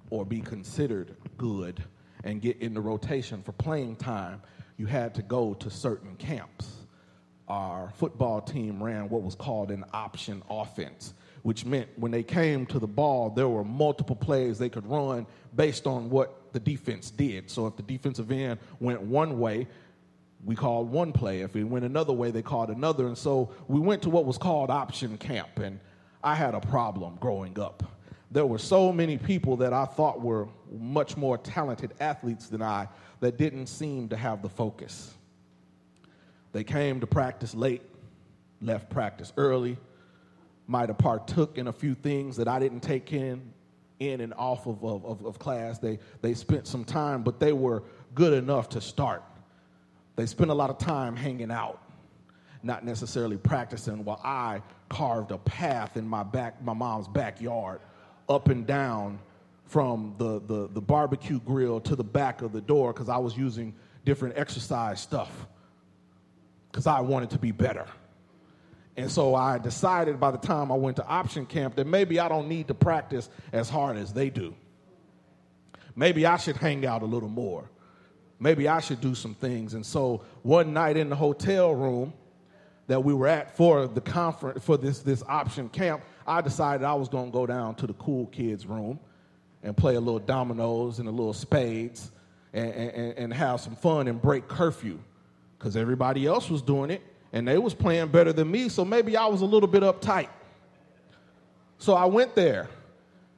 or 0.09 0.25
be 0.25 0.41
considered 0.41 1.15
good 1.37 1.83
and 2.23 2.41
get 2.41 2.57
in 2.59 2.73
the 2.73 2.81
rotation 2.81 3.41
for 3.41 3.53
playing 3.53 3.95
time, 3.95 4.41
you 4.77 4.85
had 4.85 5.15
to 5.15 5.21
go 5.21 5.53
to 5.55 5.69
certain 5.69 6.15
camps. 6.17 6.67
our 7.47 7.91
football 7.95 8.41
team 8.41 8.81
ran 8.81 9.09
what 9.09 9.21
was 9.21 9.35
called 9.35 9.71
an 9.71 9.83
option 9.93 10.41
offense, 10.49 11.13
which 11.43 11.65
meant 11.65 11.87
when 11.97 12.11
they 12.11 12.23
came 12.23 12.65
to 12.65 12.79
the 12.79 12.87
ball, 12.87 13.29
there 13.29 13.49
were 13.49 13.63
multiple 13.63 14.15
plays 14.15 14.57
they 14.57 14.69
could 14.69 14.87
run 14.87 15.27
based 15.55 15.85
on 15.85 16.09
what 16.09 16.53
the 16.53 16.59
defense 16.59 17.11
did. 17.11 17.49
So 17.51 17.67
if 17.67 17.75
the 17.75 17.83
defensive 17.83 18.31
end 18.31 18.59
went 18.79 19.01
one 19.01 19.39
way, 19.39 19.67
we 20.45 20.55
called 20.55 20.89
one 20.89 21.11
play. 21.11 21.41
If 21.41 21.55
it 21.55 21.63
went 21.63 21.85
another 21.85 22.13
way, 22.13 22.31
they 22.31 22.41
called 22.41 22.69
another. 22.69 23.07
And 23.07 23.17
so 23.17 23.51
we 23.67 23.79
went 23.79 24.01
to 24.03 24.09
what 24.09 24.25
was 24.25 24.37
called 24.37 24.69
option 24.69 25.17
camp. 25.17 25.59
And 25.59 25.79
I 26.23 26.35
had 26.35 26.55
a 26.55 26.61
problem 26.61 27.17
growing 27.19 27.59
up. 27.59 27.83
There 28.31 28.45
were 28.45 28.57
so 28.57 28.91
many 28.91 29.17
people 29.17 29.57
that 29.57 29.73
I 29.73 29.85
thought 29.85 30.21
were 30.21 30.47
much 30.71 31.17
more 31.17 31.37
talented 31.37 31.93
athletes 31.99 32.47
than 32.47 32.61
I 32.61 32.87
that 33.19 33.37
didn't 33.37 33.67
seem 33.67 34.09
to 34.09 34.17
have 34.17 34.41
the 34.41 34.49
focus. 34.49 35.13
They 36.51 36.63
came 36.63 36.99
to 37.01 37.07
practice 37.07 37.53
late, 37.53 37.83
left 38.61 38.89
practice 38.89 39.33
early, 39.37 39.77
might 40.67 40.89
have 40.89 40.97
partook 40.97 41.57
in 41.57 41.67
a 41.67 41.73
few 41.73 41.93
things 41.93 42.37
that 42.37 42.47
I 42.47 42.59
didn't 42.59 42.81
take 42.81 43.13
in, 43.13 43.53
in 43.99 44.21
and 44.21 44.33
off 44.35 44.65
of, 44.65 44.83
of, 44.83 45.25
of 45.25 45.39
class. 45.39 45.79
They, 45.79 45.99
they 46.21 46.33
spent 46.33 46.67
some 46.67 46.85
time, 46.85 47.23
but 47.23 47.39
they 47.39 47.53
were 47.53 47.83
good 48.15 48.33
enough 48.33 48.69
to 48.69 48.81
start. 48.81 49.23
They 50.15 50.25
spent 50.25 50.51
a 50.51 50.53
lot 50.53 50.69
of 50.69 50.77
time 50.77 51.15
hanging 51.15 51.51
out, 51.51 51.81
not 52.61 52.85
necessarily 52.85 53.37
practicing, 53.37 54.05
while 54.05 54.21
I 54.23 54.61
carved 54.89 55.31
a 55.31 55.37
path 55.39 55.97
in 55.97 56.07
my 56.07 56.23
back, 56.23 56.61
my 56.63 56.73
mom's 56.73 57.07
backyard, 57.07 57.81
up 58.29 58.49
and 58.49 58.65
down 58.65 59.19
from 59.65 60.13
the, 60.17 60.39
the, 60.41 60.69
the 60.71 60.81
barbecue 60.81 61.39
grill 61.39 61.79
to 61.81 61.95
the 61.95 62.03
back 62.03 62.41
of 62.41 62.51
the 62.51 62.61
door 62.61 62.93
because 62.93 63.09
I 63.09 63.17
was 63.17 63.35
using 63.35 63.73
different 64.05 64.37
exercise 64.37 65.01
stuff 65.01 65.47
because 66.71 66.87
I 66.87 66.99
wanted 66.99 67.31
to 67.31 67.39
be 67.39 67.51
better. 67.51 67.87
And 68.95 69.11
so 69.11 69.33
I 69.33 69.57
decided 69.57 70.19
by 70.19 70.31
the 70.31 70.37
time 70.37 70.71
I 70.71 70.75
went 70.75 70.97
to 70.97 71.05
option 71.05 71.45
camp 71.45 71.75
that 71.75 71.87
maybe 71.87 72.19
I 72.19 72.27
don't 72.27 72.47
need 72.47 72.67
to 72.67 72.73
practice 72.73 73.29
as 73.51 73.69
hard 73.69 73.97
as 73.97 74.13
they 74.13 74.29
do. 74.29 74.55
Maybe 75.95 76.25
I 76.25 76.37
should 76.37 76.57
hang 76.57 76.85
out 76.85 77.01
a 77.01 77.05
little 77.05 77.29
more. 77.29 77.69
Maybe 78.39 78.67
I 78.67 78.79
should 78.81 79.01
do 79.01 79.15
some 79.15 79.35
things. 79.35 79.73
And 79.73 79.85
so 79.85 80.23
one 80.41 80.73
night 80.73 80.97
in 80.97 81.09
the 81.09 81.15
hotel 81.15 81.73
room 81.73 82.13
that 82.87 83.03
we 83.03 83.13
were 83.13 83.27
at 83.27 83.55
for 83.55 83.87
the 83.87 84.01
conference, 84.01 84.63
for 84.63 84.77
this, 84.77 84.99
this 84.99 85.23
option 85.27 85.69
camp, 85.69 86.03
I 86.27 86.41
decided 86.41 86.83
I 86.83 86.93
was 86.93 87.09
going 87.09 87.27
to 87.27 87.31
go 87.31 87.45
down 87.45 87.75
to 87.75 87.87
the 87.87 87.93
cool 87.93 88.27
kids' 88.27 88.65
room 88.65 88.99
and 89.63 89.75
play 89.75 89.95
a 89.95 89.99
little 89.99 90.19
dominoes 90.19 90.99
and 90.99 91.07
a 91.07 91.11
little 91.11 91.33
spades 91.33 92.11
and, 92.51 92.71
and, 92.71 93.17
and 93.17 93.33
have 93.33 93.61
some 93.61 93.75
fun 93.75 94.07
and 94.07 94.21
break 94.21 94.47
curfew 94.47 94.99
because 95.57 95.77
everybody 95.77 96.27
else 96.27 96.49
was 96.49 96.61
doing 96.61 96.91
it 96.91 97.01
and 97.33 97.47
they 97.47 97.57
was 97.57 97.73
playing 97.73 98.09
better 98.09 98.31
than 98.31 98.49
me, 98.49 98.69
so 98.69 98.85
maybe 98.85 99.17
I 99.17 99.25
was 99.25 99.41
a 99.41 99.45
little 99.45 99.67
bit 99.67 99.81
uptight. 99.81 100.29
So 101.79 101.95
I 101.95 102.05
went 102.05 102.35
there, 102.35 102.69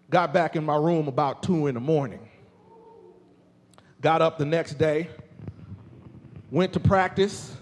got 0.09 0.33
back 0.33 0.57
in 0.57 0.65
my 0.65 0.75
room 0.75 1.07
about 1.07 1.41
two 1.41 1.67
in 1.67 1.75
the 1.75 1.81
morning, 1.81 2.29
got 4.01 4.21
up 4.21 4.37
the 4.37 4.45
next 4.45 4.73
day, 4.73 5.07
went 6.51 6.73
to 6.73 6.79
practice, 6.79 7.55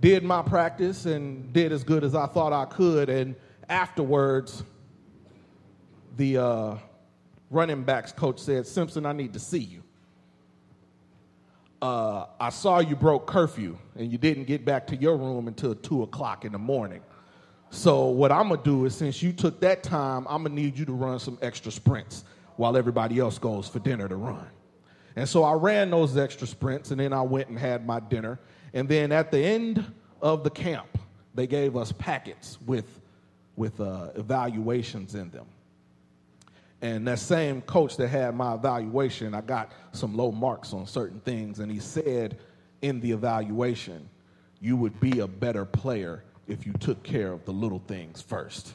did 0.00 0.24
my 0.24 0.40
practice, 0.40 1.04
and 1.04 1.52
did 1.52 1.72
as 1.72 1.84
good 1.84 2.04
as 2.04 2.14
I 2.14 2.26
thought 2.26 2.54
I 2.54 2.64
could. 2.64 3.10
And 3.10 3.36
afterwards, 3.68 4.64
the 6.16 6.38
uh, 6.38 6.74
running 7.50 7.84
backs 7.84 8.12
coach 8.12 8.38
said, 8.38 8.66
Simpson, 8.66 9.04
I 9.04 9.12
need 9.12 9.34
to 9.34 9.38
see 9.38 9.58
you 9.58 9.82
uh, 11.82 12.26
I 12.38 12.50
saw 12.50 12.78
you 12.80 12.96
broke 12.96 13.26
curfew 13.26 13.78
and 13.96 14.10
you 14.10 14.18
didn't 14.18 14.44
get 14.44 14.64
back 14.64 14.86
to 14.88 14.96
your 14.96 15.16
room 15.16 15.48
until 15.48 15.74
two 15.74 16.02
o'clock 16.02 16.44
in 16.44 16.52
the 16.52 16.58
morning. 16.58 17.00
So 17.70 18.06
what 18.06 18.32
I'm 18.32 18.48
gonna 18.48 18.62
do 18.62 18.84
is, 18.84 18.94
since 18.94 19.22
you 19.22 19.32
took 19.32 19.60
that 19.60 19.82
time, 19.82 20.26
I'm 20.28 20.42
gonna 20.42 20.54
need 20.54 20.76
you 20.76 20.84
to 20.86 20.92
run 20.92 21.18
some 21.18 21.38
extra 21.40 21.70
sprints 21.70 22.24
while 22.56 22.76
everybody 22.76 23.18
else 23.18 23.38
goes 23.38 23.68
for 23.68 23.78
dinner 23.78 24.08
to 24.08 24.16
run. 24.16 24.46
And 25.16 25.28
so 25.28 25.44
I 25.44 25.54
ran 25.54 25.90
those 25.90 26.16
extra 26.16 26.46
sprints, 26.46 26.90
and 26.90 27.00
then 27.00 27.12
I 27.12 27.22
went 27.22 27.48
and 27.48 27.58
had 27.58 27.86
my 27.86 28.00
dinner. 28.00 28.38
And 28.74 28.88
then 28.88 29.12
at 29.12 29.30
the 29.30 29.38
end 29.38 29.84
of 30.20 30.44
the 30.44 30.50
camp, 30.50 30.98
they 31.34 31.46
gave 31.46 31.76
us 31.76 31.92
packets 31.92 32.58
with 32.66 33.00
with 33.56 33.80
uh, 33.80 34.08
evaluations 34.14 35.14
in 35.14 35.30
them. 35.30 35.46
And 36.82 37.06
that 37.08 37.18
same 37.18 37.60
coach 37.62 37.96
that 37.98 38.08
had 38.08 38.34
my 38.34 38.54
evaluation, 38.54 39.34
I 39.34 39.42
got 39.42 39.72
some 39.92 40.16
low 40.16 40.32
marks 40.32 40.72
on 40.72 40.86
certain 40.86 41.20
things. 41.20 41.58
And 41.58 41.70
he 41.70 41.78
said 41.78 42.38
in 42.80 43.00
the 43.00 43.12
evaluation, 43.12 44.08
you 44.60 44.76
would 44.76 44.98
be 44.98 45.20
a 45.20 45.26
better 45.26 45.64
player 45.64 46.24
if 46.46 46.66
you 46.66 46.72
took 46.74 47.02
care 47.02 47.32
of 47.32 47.44
the 47.44 47.52
little 47.52 47.82
things 47.86 48.20
first. 48.22 48.74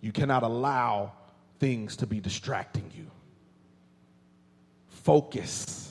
You 0.00 0.12
cannot 0.12 0.44
allow 0.44 1.12
things 1.58 1.96
to 1.96 2.06
be 2.06 2.20
distracting 2.20 2.90
you. 2.96 3.10
Focus 4.86 5.87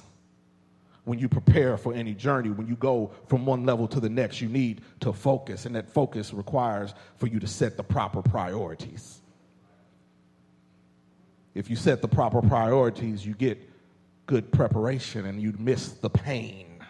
when 1.08 1.20
you 1.20 1.30
prepare 1.30 1.78
for 1.78 1.94
any 1.94 2.14
journey, 2.14 2.50
when 2.50 2.68
you 2.68 2.76
go 2.76 3.10
from 3.28 3.46
one 3.46 3.66
level 3.66 3.88
to 3.88 4.02
the 4.02 4.10
next, 4.10 4.42
you 4.42 4.50
need 4.50 4.82
to 5.00 5.14
focus, 5.14 5.66
and 5.66 5.74
that 5.74 5.90
focus 5.90 6.34
requires 6.34 6.94
for 7.16 7.28
you 7.28 7.40
to 7.40 7.48
set 7.48 7.78
the 7.78 7.84
proper 7.84 8.22
priorities. 8.22 9.22
If 11.56 11.70
you 11.70 11.78
set 11.78 12.02
the 12.02 12.10
proper 12.10 12.42
priorities, 12.42 13.26
you 13.26 13.36
get 13.36 13.58
good 14.26 14.52
preparation 14.52 15.26
and 15.26 15.42
you 15.42 15.54
miss 15.58 15.94
the 15.94 16.10
pain. 16.10 16.84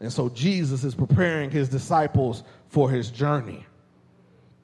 And 0.00 0.10
so 0.10 0.30
Jesus 0.30 0.82
is 0.82 0.94
preparing 0.94 1.50
his 1.50 1.68
disciples 1.68 2.42
for 2.68 2.88
his 2.88 3.10
journey. 3.10 3.66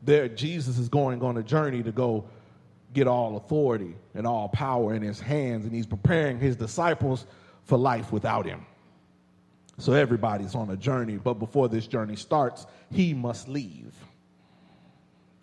There, 0.00 0.29
Jesus 0.29 0.79
is 0.79 0.88
going 0.88 1.23
on 1.23 1.37
a 1.37 1.43
journey 1.43 1.83
to 1.83 1.93
go 1.93 2.25
get 2.95 3.07
all 3.07 3.37
authority 3.37 3.97
and 4.15 4.27
all 4.27 4.49
power 4.49 4.95
in 4.95 5.03
his 5.03 5.21
hands, 5.21 5.67
and 5.67 5.75
he's 5.75 5.87
preparing 5.87 6.38
his 6.38 6.57
disciples 6.57 7.27
for 7.68 7.76
life 7.76 8.10
without 8.10 8.46
him. 8.46 8.64
So 9.76 9.92
everybody's 9.92 10.54
on 10.56 10.70
a 10.70 10.76
journey, 10.76 11.16
but 11.16 11.34
before 11.34 11.68
this 11.68 11.87
journey 11.87 12.16
starts, 12.16 12.66
he 12.90 13.14
must 13.14 13.46
leave. 13.46 13.94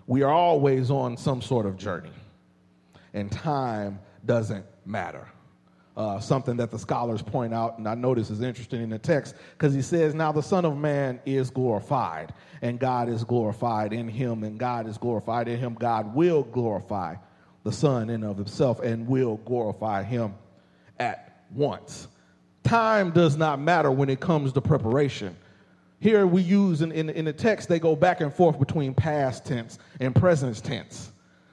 We 0.07 0.23
are 0.23 0.31
always 0.31 0.91
on 0.91 1.17
some 1.17 1.41
sort 1.41 1.65
of 1.65 1.77
journey, 1.77 2.11
and 3.13 3.31
time 3.31 3.99
doesn't 4.25 4.65
matter. 4.85 5.25
Uh, 5.95 6.19
something 6.19 6.57
that 6.57 6.71
the 6.71 6.79
scholars 6.79 7.21
point 7.21 7.53
out, 7.53 7.77
and 7.77 7.87
I 7.87 7.95
know 7.95 8.13
this 8.13 8.29
is 8.29 8.41
interesting 8.41 8.81
in 8.81 8.89
the 8.89 8.99
text, 8.99 9.35
because 9.53 9.73
he 9.73 9.81
says, 9.81 10.13
Now 10.13 10.33
the 10.33 10.43
Son 10.43 10.65
of 10.65 10.75
Man 10.75 11.21
is 11.25 11.49
glorified, 11.49 12.33
and 12.61 12.77
God 12.77 13.07
is 13.07 13.23
glorified 13.23 13.93
in 13.93 14.09
him, 14.09 14.43
and 14.43 14.59
God 14.59 14.87
is 14.87 14.97
glorified 14.97 15.47
in 15.47 15.59
him. 15.59 15.75
God 15.75 16.13
will 16.13 16.43
glorify 16.43 17.15
the 17.63 17.71
Son 17.71 18.09
in 18.09 18.23
of 18.23 18.35
himself 18.35 18.81
and 18.81 19.07
will 19.07 19.37
glorify 19.37 20.03
him 20.03 20.33
at 20.99 21.45
once 21.51 22.09
time 22.65 23.11
does 23.11 23.37
not 23.37 23.59
matter 23.59 23.89
when 23.89 24.09
it 24.09 24.19
comes 24.19 24.51
to 24.53 24.61
preparation. 24.61 25.37
Here 25.99 26.27
we 26.27 26.41
use 26.41 26.81
in, 26.81 26.91
in, 26.91 27.09
in, 27.09 27.25
the 27.25 27.33
text, 27.33 27.69
they 27.69 27.79
go 27.79 27.95
back 27.95 28.19
and 28.19 28.33
forth 28.33 28.59
between 28.59 28.93
past 28.93 29.45
tense 29.45 29.79
and 29.99 30.13
present 30.13 30.61
tense. 30.63 31.11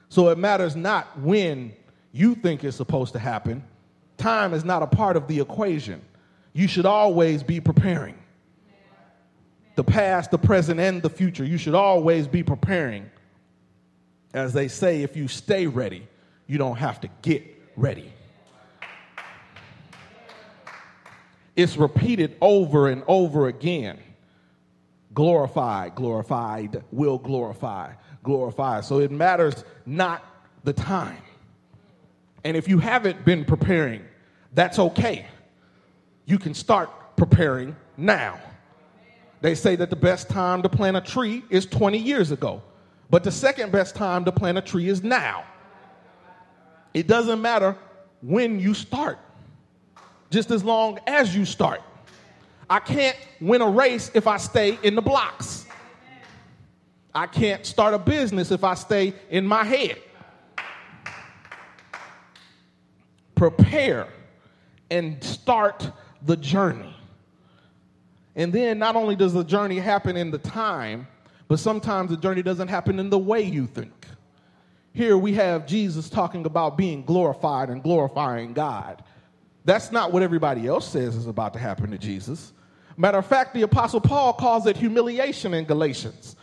So 0.09 0.29
it 0.29 0.37
matters 0.37 0.75
not 0.75 1.19
when 1.19 1.73
you 2.11 2.35
think 2.35 2.63
it's 2.63 2.77
supposed 2.77 3.13
to 3.13 3.19
happen. 3.19 3.63
Time 4.17 4.53
is 4.53 4.63
not 4.63 4.83
a 4.83 4.87
part 4.87 5.15
of 5.15 5.27
the 5.27 5.39
equation. 5.39 6.01
You 6.53 6.67
should 6.67 6.85
always 6.85 7.41
be 7.41 7.59
preparing. 7.59 8.15
The 9.75 9.83
past, 9.83 10.29
the 10.29 10.37
present, 10.37 10.79
and 10.79 11.01
the 11.01 11.09
future. 11.09 11.43
You 11.43 11.57
should 11.57 11.73
always 11.73 12.27
be 12.27 12.43
preparing. 12.43 13.09
As 14.33 14.53
they 14.53 14.67
say, 14.67 15.01
if 15.01 15.15
you 15.15 15.27
stay 15.27 15.65
ready, 15.65 16.07
you 16.45 16.59
don't 16.59 16.75
have 16.75 17.01
to 17.01 17.09
get 17.23 17.43
ready. 17.75 18.13
It's 21.55 21.77
repeated 21.77 22.35
over 22.41 22.89
and 22.89 23.03
over 23.07 23.47
again. 23.47 23.99
Glorified, 25.13 25.93
glorified, 25.95 26.83
will 26.91 27.19
glorify, 27.19 27.93
glorify. 28.23 28.81
So 28.81 28.99
it 28.99 29.11
matters 29.11 29.63
not 29.85 30.25
the 30.63 30.73
time. 30.73 31.21
And 32.43 32.57
if 32.57 32.67
you 32.67 32.79
haven't 32.79 33.23
been 33.23 33.45
preparing, 33.45 34.03
that's 34.53 34.79
okay. 34.79 35.27
You 36.25 36.39
can 36.39 36.53
start 36.53 36.89
preparing 37.15 37.75
now. 37.95 38.39
They 39.41 39.55
say 39.55 39.75
that 39.75 39.89
the 39.89 39.95
best 39.95 40.29
time 40.29 40.61
to 40.63 40.69
plant 40.69 40.97
a 40.97 41.01
tree 41.01 41.43
is 41.49 41.65
20 41.65 41.97
years 41.97 42.31
ago, 42.31 42.61
but 43.09 43.23
the 43.23 43.31
second 43.31 43.71
best 43.71 43.93
time 43.93 44.25
to 44.25 44.31
plant 44.31 44.57
a 44.57 44.61
tree 44.61 44.87
is 44.87 45.03
now. 45.03 45.43
It 46.93 47.07
doesn't 47.07 47.41
matter 47.41 47.77
when 48.21 48.59
you 48.59 48.73
start 48.73 49.19
just 50.33 50.49
as 50.49 50.63
long 50.63 50.99
as 51.05 51.35
you 51.35 51.45
start. 51.45 51.81
I 52.67 52.79
can't 52.79 53.15
win 53.39 53.61
a 53.61 53.69
race 53.69 54.09
if 54.15 54.25
I 54.25 54.37
stay 54.37 54.79
in 54.81 54.95
the 54.95 55.01
blocks. 55.01 55.67
I 57.13 57.27
can't 57.27 57.63
start 57.63 57.93
a 57.93 57.99
business 57.99 58.49
if 58.49 58.63
I 58.63 58.73
stay 58.73 59.13
in 59.29 59.45
my 59.45 59.63
head. 59.63 60.01
Prepare 63.35 64.07
and 64.89 65.23
start 65.23 65.91
the 66.23 66.35
journey. 66.35 66.95
And 68.35 68.51
then 68.51 68.79
not 68.79 68.95
only 68.95 69.15
does 69.15 69.33
the 69.33 69.43
journey 69.43 69.77
happen 69.77 70.17
in 70.17 70.31
the 70.31 70.39
time, 70.39 71.07
but 71.47 71.59
sometimes 71.59 72.09
the 72.09 72.17
journey 72.17 72.41
doesn't 72.41 72.69
happen 72.69 72.97
in 72.97 73.11
the 73.11 73.19
way 73.19 73.43
you 73.43 73.67
think. 73.67 74.07
Here 74.93 75.15
we 75.15 75.33
have 75.33 75.67
Jesus 75.67 76.09
talking 76.09 76.47
about 76.47 76.75
being 76.75 77.03
glorified 77.03 77.69
and 77.69 77.83
glorifying 77.83 78.53
God. 78.53 79.03
That's 79.65 79.91
not 79.91 80.11
what 80.11 80.23
everybody 80.23 80.67
else 80.67 80.87
says 80.87 81.15
is 81.15 81.27
about 81.27 81.53
to 81.53 81.59
happen 81.59 81.91
to 81.91 81.97
Jesus. 81.97 82.53
Matter 82.97 83.17
of 83.17 83.25
fact, 83.25 83.53
the 83.53 83.61
Apostle 83.61 84.01
Paul 84.01 84.33
calls 84.33 84.67
it 84.67 84.77
humiliation 84.77 85.53
in 85.53 85.65
Galatians. 85.65 86.35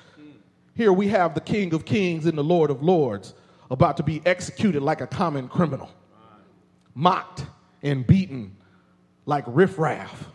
Here 0.75 0.93
we 0.93 1.09
have 1.09 1.35
the 1.35 1.41
King 1.41 1.75
of 1.75 1.85
Kings 1.85 2.27
and 2.27 2.37
the 2.37 2.45
Lord 2.45 2.71
of 2.71 2.83
Lords 2.83 3.35
about 3.71 3.97
to 3.99 4.03
be 4.03 4.23
executed 4.25 4.83
like 4.83 5.00
a 5.00 5.07
common 5.07 5.49
criminal, 5.49 5.91
mocked 6.95 7.45
and 7.83 8.07
beaten 8.07 8.57
like 9.27 9.45
riffraff. 9.47 10.27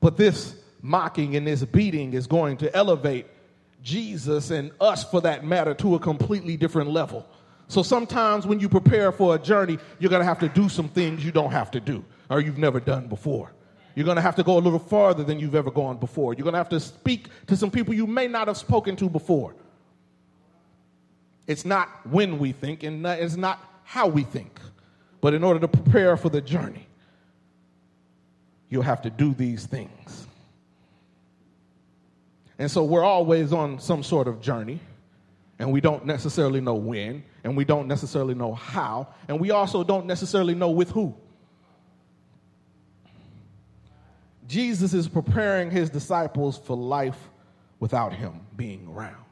But 0.00 0.16
this 0.16 0.56
mocking 0.82 1.36
and 1.36 1.46
this 1.46 1.62
beating 1.64 2.14
is 2.14 2.26
going 2.26 2.56
to 2.58 2.74
elevate 2.74 3.26
Jesus 3.82 4.50
and 4.50 4.72
us, 4.80 5.04
for 5.04 5.20
that 5.20 5.44
matter, 5.44 5.74
to 5.74 5.94
a 5.94 5.98
completely 5.98 6.56
different 6.56 6.90
level. 6.90 7.26
So 7.70 7.84
sometimes 7.84 8.48
when 8.48 8.58
you 8.58 8.68
prepare 8.68 9.12
for 9.12 9.36
a 9.36 9.38
journey, 9.38 9.78
you're 10.00 10.10
going 10.10 10.20
to 10.20 10.26
have 10.26 10.40
to 10.40 10.48
do 10.48 10.68
some 10.68 10.88
things 10.88 11.24
you 11.24 11.30
don't 11.30 11.52
have 11.52 11.70
to 11.70 11.78
do 11.78 12.04
or 12.28 12.40
you've 12.40 12.58
never 12.58 12.80
done 12.80 13.06
before. 13.06 13.52
You're 13.94 14.04
going 14.04 14.16
to 14.16 14.22
have 14.22 14.34
to 14.36 14.42
go 14.42 14.58
a 14.58 14.60
little 14.60 14.80
farther 14.80 15.22
than 15.22 15.38
you've 15.38 15.54
ever 15.54 15.70
gone 15.70 15.96
before. 15.96 16.34
You're 16.34 16.42
going 16.42 16.54
to 16.54 16.58
have 16.58 16.68
to 16.70 16.80
speak 16.80 17.28
to 17.46 17.56
some 17.56 17.70
people 17.70 17.94
you 17.94 18.08
may 18.08 18.26
not 18.26 18.48
have 18.48 18.56
spoken 18.56 18.96
to 18.96 19.08
before. 19.08 19.54
It's 21.46 21.64
not 21.64 21.88
when 22.08 22.40
we 22.40 22.50
think, 22.50 22.82
and 22.82 23.06
it's 23.06 23.36
not 23.36 23.64
how 23.84 24.08
we 24.08 24.24
think. 24.24 24.58
But 25.20 25.34
in 25.34 25.44
order 25.44 25.60
to 25.60 25.68
prepare 25.68 26.16
for 26.16 26.28
the 26.28 26.40
journey, 26.40 26.88
you'll 28.68 28.82
have 28.82 29.02
to 29.02 29.10
do 29.10 29.32
these 29.32 29.66
things. 29.66 30.26
And 32.58 32.68
so 32.68 32.82
we're 32.82 33.04
always 33.04 33.52
on 33.52 33.78
some 33.78 34.02
sort 34.02 34.26
of 34.26 34.40
journey, 34.40 34.80
and 35.60 35.70
we 35.70 35.80
don't 35.80 36.06
necessarily 36.06 36.60
know 36.60 36.74
when, 36.74 37.22
and 37.44 37.54
we 37.54 37.66
don't 37.66 37.86
necessarily 37.86 38.34
know 38.34 38.54
how, 38.54 39.06
and 39.28 39.38
we 39.38 39.50
also 39.50 39.84
don't 39.84 40.06
necessarily 40.06 40.54
know 40.54 40.70
with 40.70 40.90
who. 40.90 41.14
Jesus 44.48 44.94
is 44.94 45.06
preparing 45.06 45.70
his 45.70 45.90
disciples 45.90 46.58
for 46.58 46.76
life 46.76 47.28
without 47.78 48.12
him 48.14 48.40
being 48.56 48.88
around. 48.88 49.22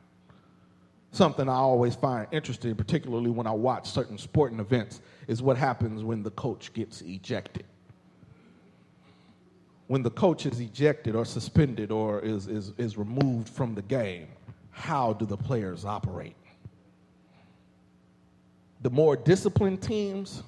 Something 1.13 1.49
I 1.49 1.55
always 1.55 1.97
find 1.97 2.29
interesting, 2.31 2.75
particularly 2.75 3.31
when 3.31 3.47
I 3.47 3.53
watch 3.53 3.91
certain 3.91 4.19
sporting 4.19 4.61
events, 4.61 5.01
is 5.27 5.43
what 5.43 5.57
happens 5.57 6.05
when 6.05 6.23
the 6.23 6.31
coach 6.31 6.75
gets 6.75 7.01
ejected 7.01 7.65
when 9.89 10.03
the 10.03 10.11
coach 10.11 10.45
is 10.47 10.61
ejected 10.61 11.17
or 11.17 11.25
suspended 11.25 11.91
or 11.91 12.21
is, 12.21 12.47
is, 12.47 12.73
is 12.77 12.97
removed 12.99 13.49
from 13.49 13.75
the 13.75 13.81
game, 13.81 14.29
how 14.79 15.13
do 15.13 15.27
the 15.27 15.37
players 15.37 15.85
operate? 15.85 16.37
The 18.83 18.91
more 18.91 19.17
disciplined 19.17 19.83
teams 19.83 20.43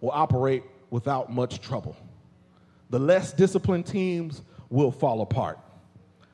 will 0.00 0.10
operate 0.10 0.64
without 0.90 1.30
much 1.30 1.60
trouble. 1.60 1.94
The 2.90 2.98
less 2.98 3.32
disciplined 3.32 3.86
teams 3.86 4.42
will 4.70 4.90
fall 4.90 5.20
apart. 5.20 5.58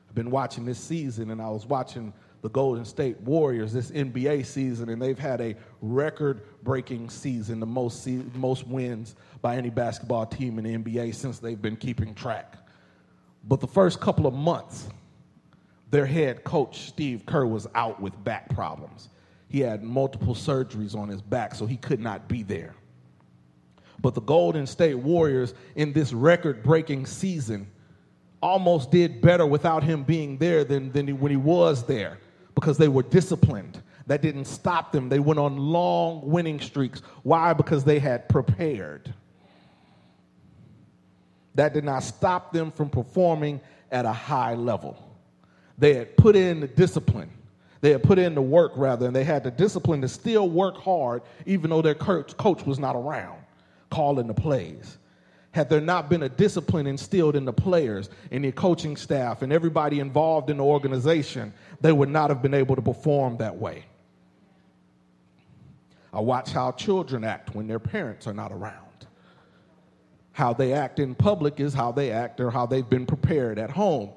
I've 0.07 0.15
been 0.15 0.31
watching 0.31 0.65
this 0.65 0.79
season 0.79 1.29
and 1.29 1.41
I 1.41 1.49
was 1.49 1.65
watching 1.65 2.13
the 2.41 2.49
Golden 2.49 2.85
State 2.85 3.19
Warriors 3.19 3.73
this 3.73 3.91
NBA 3.91 4.45
season, 4.45 4.87
and 4.87 5.01
they've 5.01 5.19
had 5.19 5.41
a 5.41 5.57
record 5.81 6.41
breaking 6.63 7.09
season, 7.09 7.59
the 7.59 7.65
most, 7.65 8.01
se- 8.01 8.23
most 8.33 8.65
wins 8.65 9.17
by 9.41 9.57
any 9.57 9.69
basketball 9.69 10.25
team 10.25 10.57
in 10.57 10.63
the 10.63 10.77
NBA 10.77 11.13
since 11.15 11.39
they've 11.39 11.61
been 11.61 11.75
keeping 11.75 12.15
track. 12.15 12.55
But 13.43 13.59
the 13.59 13.67
first 13.67 13.99
couple 13.99 14.25
of 14.25 14.33
months, 14.33 14.87
their 15.91 16.05
head 16.05 16.43
coach, 16.43 16.87
Steve 16.87 17.25
Kerr, 17.25 17.45
was 17.45 17.67
out 17.75 18.01
with 18.01 18.23
back 18.23 18.49
problems. 18.49 19.09
He 19.47 19.59
had 19.59 19.83
multiple 19.83 20.35
surgeries 20.35 20.95
on 20.95 21.09
his 21.09 21.21
back, 21.21 21.55
so 21.55 21.65
he 21.65 21.77
could 21.77 21.99
not 21.99 22.27
be 22.27 22.43
there. 22.43 22.75
But 24.01 24.13
the 24.13 24.21
Golden 24.21 24.67
State 24.67 24.95
Warriors, 24.95 25.53
in 25.75 25.91
this 25.91 26.13
record 26.13 26.63
breaking 26.63 27.05
season, 27.05 27.67
almost 28.41 28.91
did 28.91 29.21
better 29.21 29.45
without 29.45 29.83
him 29.83 30.03
being 30.03 30.37
there 30.37 30.63
than, 30.63 30.91
than 30.91 31.07
he, 31.07 31.13
when 31.13 31.31
he 31.31 31.37
was 31.37 31.83
there 31.85 32.19
because 32.55 32.77
they 32.77 32.87
were 32.87 33.03
disciplined. 33.03 33.81
That 34.07 34.21
didn't 34.21 34.45
stop 34.45 34.91
them. 34.91 35.09
They 35.09 35.19
went 35.19 35.39
on 35.39 35.57
long 35.57 36.21
winning 36.23 36.59
streaks. 36.59 37.01
Why? 37.23 37.53
Because 37.53 37.83
they 37.83 37.99
had 37.99 38.29
prepared. 38.29 39.13
That 41.55 41.73
did 41.73 41.83
not 41.83 42.03
stop 42.03 42.53
them 42.53 42.71
from 42.71 42.89
performing 42.89 43.59
at 43.91 44.05
a 44.05 44.13
high 44.13 44.55
level. 44.55 45.08
They 45.79 45.95
had 45.95 46.17
put 46.17 46.35
in 46.35 46.59
the 46.59 46.67
discipline. 46.67 47.31
They 47.81 47.91
had 47.91 48.03
put 48.03 48.19
in 48.19 48.35
the 48.35 48.41
work, 48.41 48.73
rather, 48.75 49.07
and 49.07 49.15
they 49.15 49.23
had 49.23 49.43
the 49.43 49.51
discipline 49.51 50.01
to 50.01 50.09
still 50.09 50.49
work 50.49 50.77
hard, 50.77 51.21
even 51.45 51.69
though 51.69 51.81
their 51.81 51.95
coach 51.95 52.65
was 52.65 52.77
not 52.77 52.95
around, 52.95 53.39
calling 53.89 54.27
the 54.27 54.33
plays 54.33 54.97
had 55.51 55.69
there 55.69 55.81
not 55.81 56.09
been 56.09 56.23
a 56.23 56.29
discipline 56.29 56.85
instilled 56.85 57.35
in 57.35 57.45
the 57.45 57.53
players, 57.53 58.09
in 58.31 58.43
the 58.43 58.51
coaching 58.51 58.95
staff, 58.95 59.41
and 59.41 59.51
everybody 59.51 59.99
involved 59.99 60.49
in 60.49 60.57
the 60.57 60.63
organization, 60.63 61.51
they 61.81 61.91
would 61.91 62.09
not 62.09 62.29
have 62.29 62.41
been 62.41 62.53
able 62.53 62.75
to 62.75 62.81
perform 62.81 63.37
that 63.37 63.55
way. 63.55 63.85
I 66.13 66.19
watch 66.19 66.51
how 66.51 66.71
children 66.71 67.23
act 67.23 67.55
when 67.55 67.67
their 67.67 67.79
parents 67.79 68.27
are 68.27 68.33
not 68.33 68.51
around. 68.51 68.85
How 70.31 70.53
they 70.53 70.73
act 70.73 70.99
in 70.99 71.15
public 71.15 71.59
is 71.59 71.73
how 71.73 71.91
they 71.91 72.11
act 72.11 72.39
or 72.39 72.51
how 72.51 72.65
they've 72.65 72.89
been 72.89 73.05
prepared 73.05 73.59
at 73.59 73.71
home. 73.71 74.11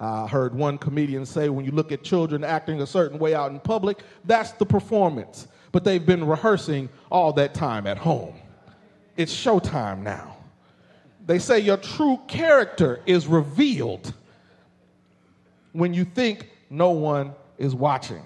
I 0.00 0.26
heard 0.26 0.54
one 0.54 0.78
comedian 0.78 1.26
say 1.26 1.50
when 1.50 1.64
you 1.64 1.72
look 1.72 1.92
at 1.92 2.02
children 2.02 2.42
acting 2.42 2.80
a 2.80 2.86
certain 2.86 3.18
way 3.18 3.34
out 3.34 3.52
in 3.52 3.60
public, 3.60 3.98
that's 4.24 4.52
the 4.52 4.64
performance. 4.66 5.46
But 5.72 5.84
they've 5.84 6.04
been 6.04 6.26
rehearsing 6.26 6.88
all 7.10 7.32
that 7.34 7.54
time 7.54 7.86
at 7.86 7.98
home 7.98 8.34
it's 9.20 9.34
showtime 9.34 10.00
now. 10.00 10.36
They 11.26 11.38
say 11.38 11.60
your 11.60 11.76
true 11.76 12.18
character 12.26 13.00
is 13.06 13.26
revealed 13.26 14.14
when 15.72 15.94
you 15.94 16.04
think 16.04 16.48
no 16.70 16.90
one 16.90 17.34
is 17.58 17.74
watching. 17.74 18.22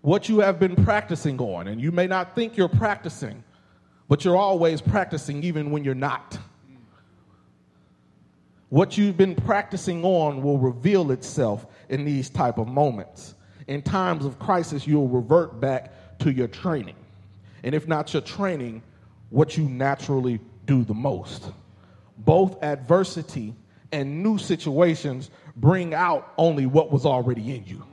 What 0.00 0.28
you 0.28 0.40
have 0.40 0.58
been 0.58 0.74
practicing 0.84 1.38
on, 1.38 1.68
and 1.68 1.80
you 1.80 1.92
may 1.92 2.08
not 2.08 2.34
think 2.34 2.56
you're 2.56 2.68
practicing, 2.68 3.44
but 4.08 4.24
you're 4.24 4.36
always 4.36 4.80
practicing 4.80 5.44
even 5.44 5.70
when 5.70 5.84
you're 5.84 5.94
not. 5.94 6.38
What 8.72 8.96
you've 8.96 9.18
been 9.18 9.34
practicing 9.34 10.02
on 10.02 10.42
will 10.42 10.56
reveal 10.56 11.10
itself 11.10 11.66
in 11.90 12.06
these 12.06 12.30
type 12.30 12.56
of 12.56 12.68
moments. 12.68 13.34
In 13.66 13.82
times 13.82 14.24
of 14.24 14.38
crisis, 14.38 14.86
you'll 14.86 15.08
revert 15.08 15.60
back 15.60 15.92
to 16.20 16.32
your 16.32 16.48
training. 16.48 16.94
And 17.64 17.74
if 17.74 17.86
not 17.86 18.14
your 18.14 18.22
training, 18.22 18.82
what 19.28 19.58
you 19.58 19.64
naturally 19.64 20.40
do 20.64 20.84
the 20.84 20.94
most. 20.94 21.52
Both 22.16 22.62
adversity 22.62 23.54
and 23.92 24.22
new 24.22 24.38
situations 24.38 25.28
bring 25.54 25.92
out 25.92 26.32
only 26.38 26.64
what 26.64 26.90
was 26.90 27.04
already 27.04 27.54
in 27.54 27.66
you. 27.66 27.84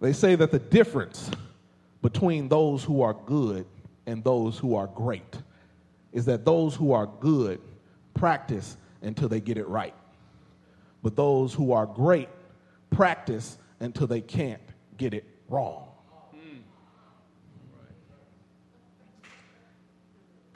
They 0.00 0.12
say 0.12 0.34
that 0.34 0.50
the 0.50 0.58
difference 0.58 1.30
between 2.02 2.48
those 2.48 2.82
who 2.82 3.00
are 3.02 3.14
good 3.26 3.64
and 4.06 4.24
those 4.24 4.58
who 4.58 4.74
are 4.74 4.88
great 4.88 5.36
is 6.14 6.24
that 6.24 6.46
those 6.46 6.74
who 6.74 6.92
are 6.92 7.06
good 7.20 7.60
practice 8.14 8.78
until 9.02 9.28
they 9.28 9.40
get 9.40 9.58
it 9.58 9.68
right. 9.68 9.94
But 11.02 11.16
those 11.16 11.52
who 11.52 11.72
are 11.72 11.84
great 11.84 12.30
practice 12.88 13.58
until 13.80 14.06
they 14.06 14.22
can't 14.22 14.62
get 14.96 15.12
it 15.12 15.26
wrong. 15.48 15.88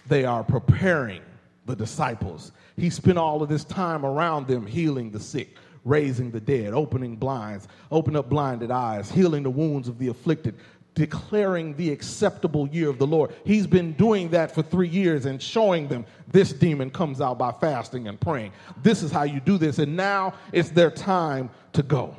They 0.06 0.24
are 0.24 0.42
preparing 0.42 1.20
the 1.66 1.76
disciples. 1.76 2.52
He 2.76 2.88
spent 2.88 3.18
all 3.18 3.42
of 3.42 3.50
this 3.50 3.64
time 3.64 4.06
around 4.06 4.46
them 4.46 4.64
healing 4.64 5.10
the 5.10 5.20
sick, 5.20 5.56
raising 5.84 6.30
the 6.30 6.40
dead, 6.40 6.72
opening 6.72 7.16
blinds, 7.16 7.68
opening 7.90 8.16
up 8.16 8.30
blinded 8.30 8.70
eyes, 8.70 9.10
healing 9.10 9.42
the 9.42 9.50
wounds 9.50 9.86
of 9.86 9.98
the 9.98 10.08
afflicted, 10.08 10.54
declaring 10.98 11.76
the 11.76 11.92
acceptable 11.92 12.68
year 12.68 12.90
of 12.90 12.98
the 12.98 13.06
Lord. 13.06 13.32
He's 13.44 13.68
been 13.68 13.92
doing 13.92 14.30
that 14.30 14.52
for 14.52 14.62
three 14.62 14.88
years 14.88 15.26
and 15.26 15.40
showing 15.40 15.86
them 15.86 16.04
this 16.26 16.52
demon 16.52 16.90
comes 16.90 17.20
out 17.20 17.38
by 17.38 17.52
fasting 17.52 18.08
and 18.08 18.20
praying. 18.20 18.50
This 18.82 19.04
is 19.04 19.12
how 19.12 19.22
you 19.22 19.38
do 19.38 19.58
this. 19.58 19.78
And 19.78 19.96
now 19.96 20.34
it's 20.52 20.70
their 20.70 20.90
time 20.90 21.50
to 21.74 21.84
go. 21.84 22.16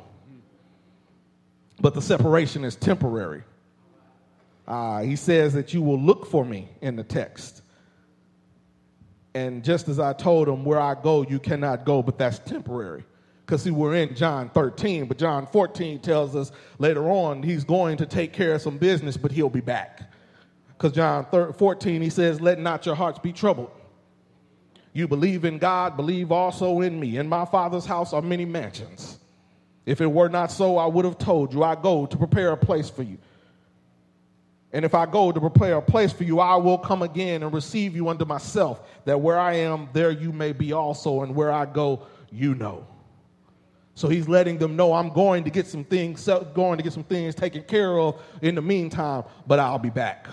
But 1.78 1.92
the 1.92 2.00
separation 2.00 2.64
is 2.64 2.74
temporary. 2.74 3.42
Uh, 4.66 5.02
he 5.02 5.14
says 5.14 5.52
that 5.52 5.74
you 5.74 5.82
will 5.82 6.00
look 6.00 6.24
for 6.24 6.42
me 6.42 6.70
in 6.80 6.96
the 6.96 7.04
text. 7.04 7.60
And 9.34 9.62
just 9.62 9.88
as 9.88 10.00
I 10.00 10.14
told 10.14 10.48
him, 10.48 10.64
where 10.64 10.80
I 10.80 10.94
go, 10.94 11.20
you 11.22 11.38
cannot 11.38 11.84
go, 11.84 12.02
but 12.02 12.16
that's 12.16 12.38
temporary. 12.38 13.04
Because 13.50 13.64
see, 13.64 13.72
we're 13.72 13.96
in 13.96 14.14
John 14.14 14.48
13, 14.50 15.06
but 15.06 15.18
John 15.18 15.44
14 15.44 15.98
tells 15.98 16.36
us 16.36 16.52
later 16.78 17.10
on 17.10 17.42
he's 17.42 17.64
going 17.64 17.96
to 17.96 18.06
take 18.06 18.32
care 18.32 18.54
of 18.54 18.62
some 18.62 18.78
business, 18.78 19.16
but 19.16 19.32
he'll 19.32 19.50
be 19.50 19.60
back. 19.60 20.08
Because 20.68 20.92
John 20.92 21.26
14, 21.26 22.00
he 22.00 22.10
says, 22.10 22.40
Let 22.40 22.60
not 22.60 22.86
your 22.86 22.94
hearts 22.94 23.18
be 23.18 23.32
troubled. 23.32 23.72
You 24.92 25.08
believe 25.08 25.44
in 25.44 25.58
God, 25.58 25.96
believe 25.96 26.30
also 26.30 26.80
in 26.82 27.00
me. 27.00 27.16
In 27.16 27.28
my 27.28 27.44
Father's 27.44 27.84
house 27.84 28.12
are 28.12 28.22
many 28.22 28.44
mansions. 28.44 29.18
If 29.84 30.00
it 30.00 30.06
were 30.06 30.28
not 30.28 30.52
so, 30.52 30.78
I 30.78 30.86
would 30.86 31.04
have 31.04 31.18
told 31.18 31.52
you, 31.52 31.64
I 31.64 31.74
go 31.74 32.06
to 32.06 32.16
prepare 32.16 32.52
a 32.52 32.56
place 32.56 32.88
for 32.88 33.02
you. 33.02 33.18
And 34.72 34.84
if 34.84 34.94
I 34.94 35.06
go 35.06 35.32
to 35.32 35.40
prepare 35.40 35.78
a 35.78 35.82
place 35.82 36.12
for 36.12 36.22
you, 36.22 36.38
I 36.38 36.54
will 36.54 36.78
come 36.78 37.02
again 37.02 37.42
and 37.42 37.52
receive 37.52 37.96
you 37.96 38.10
unto 38.10 38.24
myself, 38.24 38.80
that 39.06 39.20
where 39.20 39.40
I 39.40 39.54
am, 39.54 39.88
there 39.92 40.12
you 40.12 40.30
may 40.30 40.52
be 40.52 40.72
also, 40.72 41.22
and 41.22 41.34
where 41.34 41.50
I 41.50 41.66
go, 41.66 42.06
you 42.30 42.54
know. 42.54 42.86
So 44.00 44.08
he's 44.08 44.26
letting 44.26 44.56
them 44.56 44.76
know 44.76 44.94
I'm 44.94 45.10
going 45.10 45.44
to 45.44 45.50
get 45.50 45.66
some 45.66 45.84
things, 45.84 46.26
going 46.54 46.78
to 46.78 46.82
get 46.82 46.94
some 46.94 47.04
things 47.04 47.34
taken 47.34 47.62
care 47.62 47.98
of 47.98 48.18
in 48.40 48.54
the 48.54 48.62
meantime, 48.62 49.24
but 49.46 49.58
I'll 49.58 49.78
be 49.78 49.90
back. 49.90 50.26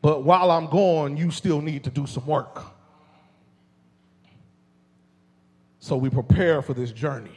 But 0.00 0.22
while 0.22 0.52
I'm 0.52 0.68
gone, 0.68 1.16
you 1.16 1.32
still 1.32 1.60
need 1.60 1.82
to 1.82 1.90
do 1.90 2.06
some 2.06 2.24
work. 2.26 2.62
So 5.80 5.96
we 5.96 6.10
prepare 6.10 6.62
for 6.62 6.74
this 6.74 6.92
journey. 6.92 7.36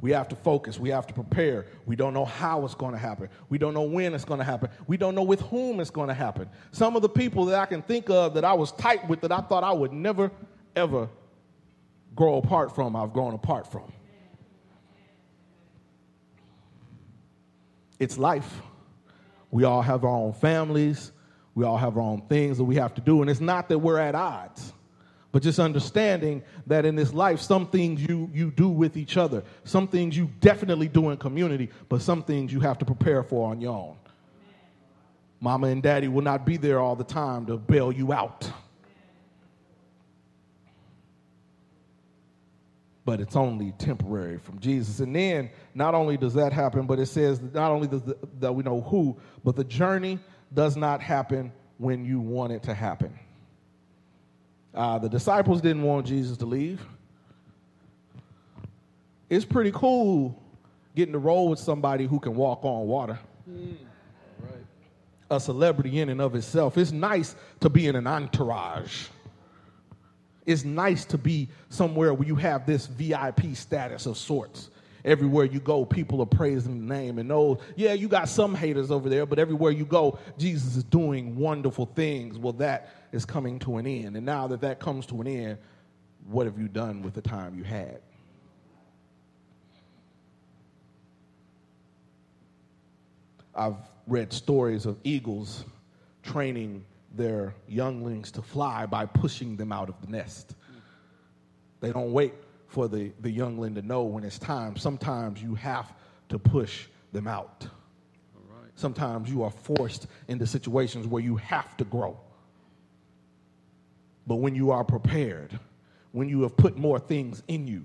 We 0.00 0.10
have 0.10 0.26
to 0.30 0.34
focus. 0.34 0.80
We 0.80 0.88
have 0.88 1.06
to 1.06 1.14
prepare. 1.14 1.66
We 1.86 1.94
don't 1.94 2.14
know 2.14 2.24
how 2.24 2.64
it's 2.64 2.74
going 2.74 2.94
to 2.94 2.98
happen. 2.98 3.28
We 3.48 3.58
don't 3.58 3.74
know 3.74 3.82
when 3.82 4.12
it's 4.12 4.24
going 4.24 4.38
to 4.38 4.44
happen. 4.44 4.70
We 4.88 4.96
don't 4.96 5.14
know 5.14 5.22
with 5.22 5.42
whom 5.42 5.78
it's 5.78 5.90
going 5.90 6.08
to 6.08 6.14
happen. 6.14 6.50
Some 6.72 6.96
of 6.96 7.02
the 7.02 7.08
people 7.08 7.44
that 7.44 7.60
I 7.60 7.66
can 7.66 7.82
think 7.82 8.10
of 8.10 8.34
that 8.34 8.44
I 8.44 8.54
was 8.54 8.72
tight 8.72 9.06
with 9.08 9.20
that 9.20 9.30
I 9.30 9.40
thought 9.42 9.62
I 9.62 9.70
would 9.72 9.92
never, 9.92 10.32
ever 10.74 11.08
grow 12.16 12.38
apart 12.38 12.74
from, 12.74 12.96
I've 12.96 13.12
grown 13.12 13.34
apart 13.34 13.70
from. 13.70 13.92
It's 18.00 18.18
life. 18.18 18.60
We 19.50 19.64
all 19.64 19.82
have 19.82 20.04
our 20.04 20.10
own 20.10 20.32
families. 20.32 21.12
We 21.54 21.64
all 21.64 21.78
have 21.78 21.96
our 21.96 22.02
own 22.02 22.22
things 22.22 22.58
that 22.58 22.64
we 22.64 22.74
have 22.76 22.94
to 22.94 23.00
do. 23.00 23.22
And 23.22 23.30
it's 23.30 23.40
not 23.40 23.68
that 23.68 23.78
we're 23.78 23.98
at 23.98 24.14
odds 24.14 24.72
but 25.36 25.42
just 25.42 25.58
understanding 25.58 26.42
that 26.66 26.86
in 26.86 26.96
this 26.96 27.12
life, 27.12 27.42
some 27.42 27.66
things 27.66 28.00
you, 28.00 28.30
you 28.32 28.50
do 28.50 28.70
with 28.70 28.96
each 28.96 29.18
other, 29.18 29.44
some 29.64 29.86
things 29.86 30.16
you 30.16 30.30
definitely 30.40 30.88
do 30.88 31.10
in 31.10 31.18
community, 31.18 31.68
but 31.90 32.00
some 32.00 32.22
things 32.22 32.50
you 32.50 32.60
have 32.60 32.78
to 32.78 32.86
prepare 32.86 33.22
for 33.22 33.50
on 33.50 33.60
your 33.60 33.74
own. 33.74 33.96
Mama 35.38 35.66
and 35.66 35.82
daddy 35.82 36.08
will 36.08 36.22
not 36.22 36.46
be 36.46 36.56
there 36.56 36.80
all 36.80 36.96
the 36.96 37.04
time 37.04 37.44
to 37.44 37.58
bail 37.58 37.92
you 37.92 38.14
out. 38.14 38.50
But 43.06 43.20
it's 43.20 43.36
only 43.36 43.72
temporary 43.78 44.36
from 44.36 44.58
Jesus. 44.58 45.00
And 45.00 45.16
then 45.16 45.48
not 45.74 45.94
only 45.94 46.18
does 46.18 46.34
that 46.34 46.52
happen, 46.52 46.86
but 46.86 46.98
it 46.98 47.06
says 47.06 47.40
not 47.40 47.70
only 47.70 47.86
does 47.86 48.02
the, 48.02 48.18
that 48.40 48.52
we 48.52 48.62
know 48.62 48.82
who, 48.82 49.16
but 49.44 49.56
the 49.56 49.64
journey 49.64 50.18
does 50.52 50.76
not 50.76 51.00
happen 51.00 51.52
when 51.78 52.04
you 52.04 52.20
want 52.20 52.52
it 52.52 52.64
to 52.64 52.74
happen. 52.74 53.18
Uh, 54.74 54.98
the 54.98 55.08
disciples 55.08 55.60
didn't 55.60 55.82
want 55.82 56.06
Jesus 56.06 56.36
to 56.38 56.46
leave. 56.46 56.84
It's 59.30 59.44
pretty 59.44 59.72
cool 59.72 60.42
getting 60.96 61.12
to 61.12 61.18
roll 61.18 61.48
with 61.48 61.58
somebody 61.58 62.06
who 62.06 62.18
can 62.18 62.34
walk 62.34 62.64
on 62.64 62.86
water. 62.86 63.18
Mm, 63.48 63.76
right. 64.40 64.52
A 65.30 65.38
celebrity 65.38 66.00
in 66.00 66.08
and 66.08 66.20
of 66.20 66.34
itself. 66.34 66.76
It's 66.76 66.92
nice 66.92 67.36
to 67.60 67.70
be 67.70 67.86
in 67.86 67.94
an 67.94 68.06
entourage. 68.06 69.06
It's 70.46 70.64
nice 70.64 71.04
to 71.06 71.18
be 71.18 71.48
somewhere 71.68 72.14
where 72.14 72.26
you 72.26 72.36
have 72.36 72.64
this 72.64 72.86
VIP 72.86 73.54
status 73.54 74.06
of 74.06 74.16
sorts. 74.16 74.70
Everywhere 75.04 75.44
you 75.44 75.60
go, 75.60 75.84
people 75.84 76.20
are 76.20 76.26
praising 76.26 76.86
the 76.86 76.94
name 76.94 77.18
and 77.18 77.28
know, 77.28 77.58
yeah, 77.76 77.92
you 77.92 78.08
got 78.08 78.28
some 78.28 78.54
haters 78.54 78.90
over 78.90 79.08
there, 79.08 79.26
but 79.26 79.38
everywhere 79.38 79.70
you 79.72 79.84
go, 79.84 80.18
Jesus 80.38 80.76
is 80.76 80.84
doing 80.84 81.36
wonderful 81.36 81.86
things. 81.86 82.38
Well, 82.38 82.54
that 82.54 82.90
is 83.12 83.24
coming 83.24 83.58
to 83.60 83.76
an 83.76 83.86
end. 83.86 84.16
And 84.16 84.24
now 84.24 84.46
that 84.48 84.60
that 84.62 84.80
comes 84.80 85.06
to 85.06 85.20
an 85.20 85.26
end, 85.26 85.58
what 86.28 86.46
have 86.46 86.58
you 86.58 86.68
done 86.68 87.02
with 87.02 87.14
the 87.14 87.22
time 87.22 87.56
you 87.56 87.62
had? 87.62 88.00
I've 93.54 93.76
read 94.06 94.32
stories 94.32 94.86
of 94.86 94.98
eagles 95.02 95.64
training 96.22 96.84
their 97.16 97.54
younglings 97.68 98.30
to 98.32 98.42
fly 98.42 98.86
by 98.86 99.06
pushing 99.06 99.56
them 99.56 99.72
out 99.72 99.88
of 99.88 100.00
the 100.00 100.08
nest. 100.08 100.54
They 101.80 101.92
don't 101.92 102.12
wait 102.12 102.34
for 102.68 102.88
the, 102.88 103.12
the 103.20 103.30
youngling 103.30 103.74
to 103.74 103.82
know 103.82 104.04
when 104.04 104.24
it's 104.24 104.38
time. 104.38 104.76
Sometimes 104.76 105.42
you 105.42 105.54
have 105.54 105.92
to 106.28 106.38
push 106.38 106.86
them 107.12 107.26
out. 107.26 107.66
Sometimes 108.74 109.30
you 109.30 109.42
are 109.42 109.50
forced 109.50 110.06
into 110.28 110.46
situations 110.46 111.06
where 111.06 111.22
you 111.22 111.36
have 111.36 111.76
to 111.78 111.84
grow. 111.84 112.18
But 114.26 114.36
when 114.36 114.54
you 114.54 114.70
are 114.70 114.84
prepared, 114.84 115.58
when 116.12 116.28
you 116.28 116.42
have 116.42 116.56
put 116.56 116.76
more 116.76 116.98
things 116.98 117.42
in 117.48 117.66
you, 117.66 117.84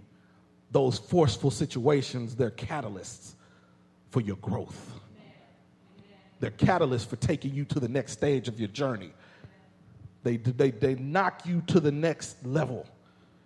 those 0.72 0.98
forceful 0.98 1.52
situations, 1.52 2.36
they're 2.36 2.52
catalysts 2.52 3.36
for 4.10 4.22
your 4.22 4.38
growth. 4.38 4.92
They're 6.42 6.52
catalysts 6.52 7.06
for 7.06 7.16
taking 7.16 7.54
you 7.54 7.64
to 7.66 7.80
the 7.80 7.88
next 7.88 8.12
stage 8.12 8.50
of 8.50 8.60
your 8.60 8.68
journey. 8.68 9.14
They, 10.24 10.38
they, 10.38 10.72
they 10.72 10.96
knock 10.96 11.46
you 11.46 11.64
to 11.68 11.80
the 11.80 11.92
next 11.92 12.46
level. 12.46 12.86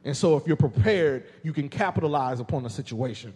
And 0.04 0.16
so, 0.16 0.38
if 0.38 0.48
you're 0.48 0.56
prepared, 0.56 1.26
you 1.44 1.54
can 1.54 1.70
capitalize 1.70 2.40
upon 2.40 2.64
the 2.64 2.70
situation. 2.70 3.34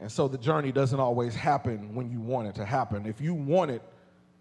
And 0.00 0.10
so 0.10 0.28
the 0.28 0.38
journey 0.38 0.72
doesn't 0.72 1.00
always 1.00 1.34
happen 1.34 1.94
when 1.94 2.10
you 2.10 2.20
want 2.20 2.48
it 2.48 2.54
to 2.56 2.64
happen. 2.64 3.04
If 3.04 3.20
you 3.20 3.34
wanted 3.34 3.82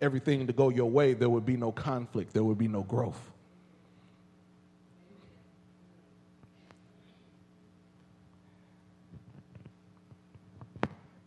everything 0.02 0.46
to 0.48 0.54
go 0.54 0.70
your 0.70 0.90
way, 0.90 1.14
there 1.14 1.30
would 1.30 1.46
be 1.46 1.58
no 1.58 1.72
conflict, 1.72 2.34
there 2.34 2.44
would 2.44 2.58
be 2.58 2.68
no 2.68 2.84
growth. 2.84 3.20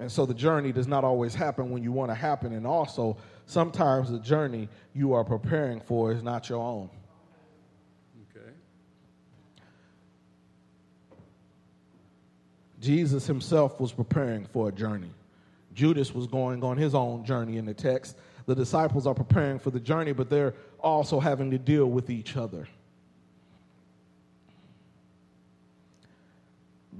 And 0.00 0.10
so 0.10 0.24
the 0.24 0.34
journey 0.34 0.72
does 0.72 0.88
not 0.88 1.04
always 1.04 1.34
happen 1.34 1.70
when 1.70 1.82
you 1.82 1.92
want 1.92 2.10
to 2.10 2.14
happen. 2.14 2.54
And 2.54 2.66
also, 2.66 3.18
sometimes 3.44 4.10
the 4.10 4.18
journey 4.18 4.68
you 4.94 5.12
are 5.12 5.24
preparing 5.24 5.78
for 5.78 6.10
is 6.10 6.22
not 6.22 6.48
your 6.48 6.62
own. 6.62 6.88
Okay. 8.34 8.50
Jesus 12.80 13.26
himself 13.26 13.78
was 13.78 13.92
preparing 13.92 14.46
for 14.46 14.70
a 14.70 14.72
journey. 14.72 15.10
Judas 15.74 16.14
was 16.14 16.26
going 16.26 16.64
on 16.64 16.78
his 16.78 16.94
own 16.94 17.22
journey 17.22 17.58
in 17.58 17.66
the 17.66 17.74
text. 17.74 18.16
The 18.46 18.54
disciples 18.54 19.06
are 19.06 19.14
preparing 19.14 19.58
for 19.58 19.70
the 19.70 19.78
journey, 19.78 20.12
but 20.12 20.30
they're 20.30 20.54
also 20.80 21.20
having 21.20 21.50
to 21.50 21.58
deal 21.58 21.86
with 21.86 22.08
each 22.08 22.38
other. 22.38 22.66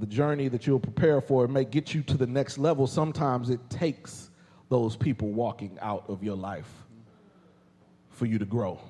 The 0.01 0.07
journey 0.07 0.49
that 0.49 0.67
you'll 0.67 0.81
prepare 0.81 1.21
for 1.21 1.45
it 1.45 1.49
may 1.49 1.65
get 1.65 1.95
you 1.95 2.03
to 2.05 2.17
the 2.17 2.27
next 2.27 2.59
level. 2.59 2.87
Sometimes 2.87 3.51
it 3.51 3.61
takes 3.71 4.31
those 4.69 4.97
people 4.97 5.29
walking 5.29 5.79
out 5.81 6.05
of 6.09 6.25
your 6.25 6.37
life 6.37 6.71
for 8.11 8.27
you 8.27 8.39
to 8.39 8.45
grow. 8.45 8.81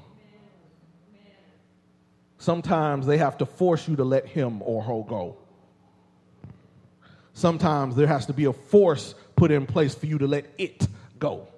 Sometimes 2.38 3.06
they 3.06 3.18
have 3.18 3.36
to 3.38 3.46
force 3.46 3.86
you 3.86 3.96
to 3.96 4.04
let 4.04 4.26
him 4.26 4.62
or 4.62 4.82
her 4.82 5.02
go 5.06 5.36
sometimes 7.40 7.96
there 7.96 8.06
has 8.06 8.26
to 8.26 8.32
be 8.32 8.44
a 8.44 8.52
force 8.52 9.14
put 9.34 9.50
in 9.50 9.66
place 9.66 9.94
for 9.94 10.06
you 10.06 10.18
to 10.18 10.26
let 10.26 10.46
it 10.58 10.86
go. 11.18 11.48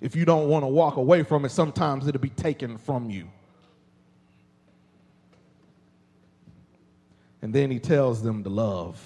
If 0.00 0.16
you 0.16 0.24
don't 0.24 0.48
want 0.48 0.64
to 0.64 0.68
walk 0.68 0.96
away 0.96 1.22
from 1.22 1.44
it, 1.44 1.50
sometimes 1.50 2.06
it'll 2.06 2.20
be 2.20 2.28
taken 2.28 2.76
from 2.76 3.08
you. 3.08 3.28
And 7.42 7.52
then 7.52 7.70
he 7.70 7.78
tells 7.78 8.22
them 8.22 8.44
to 8.44 8.50
love. 8.50 9.02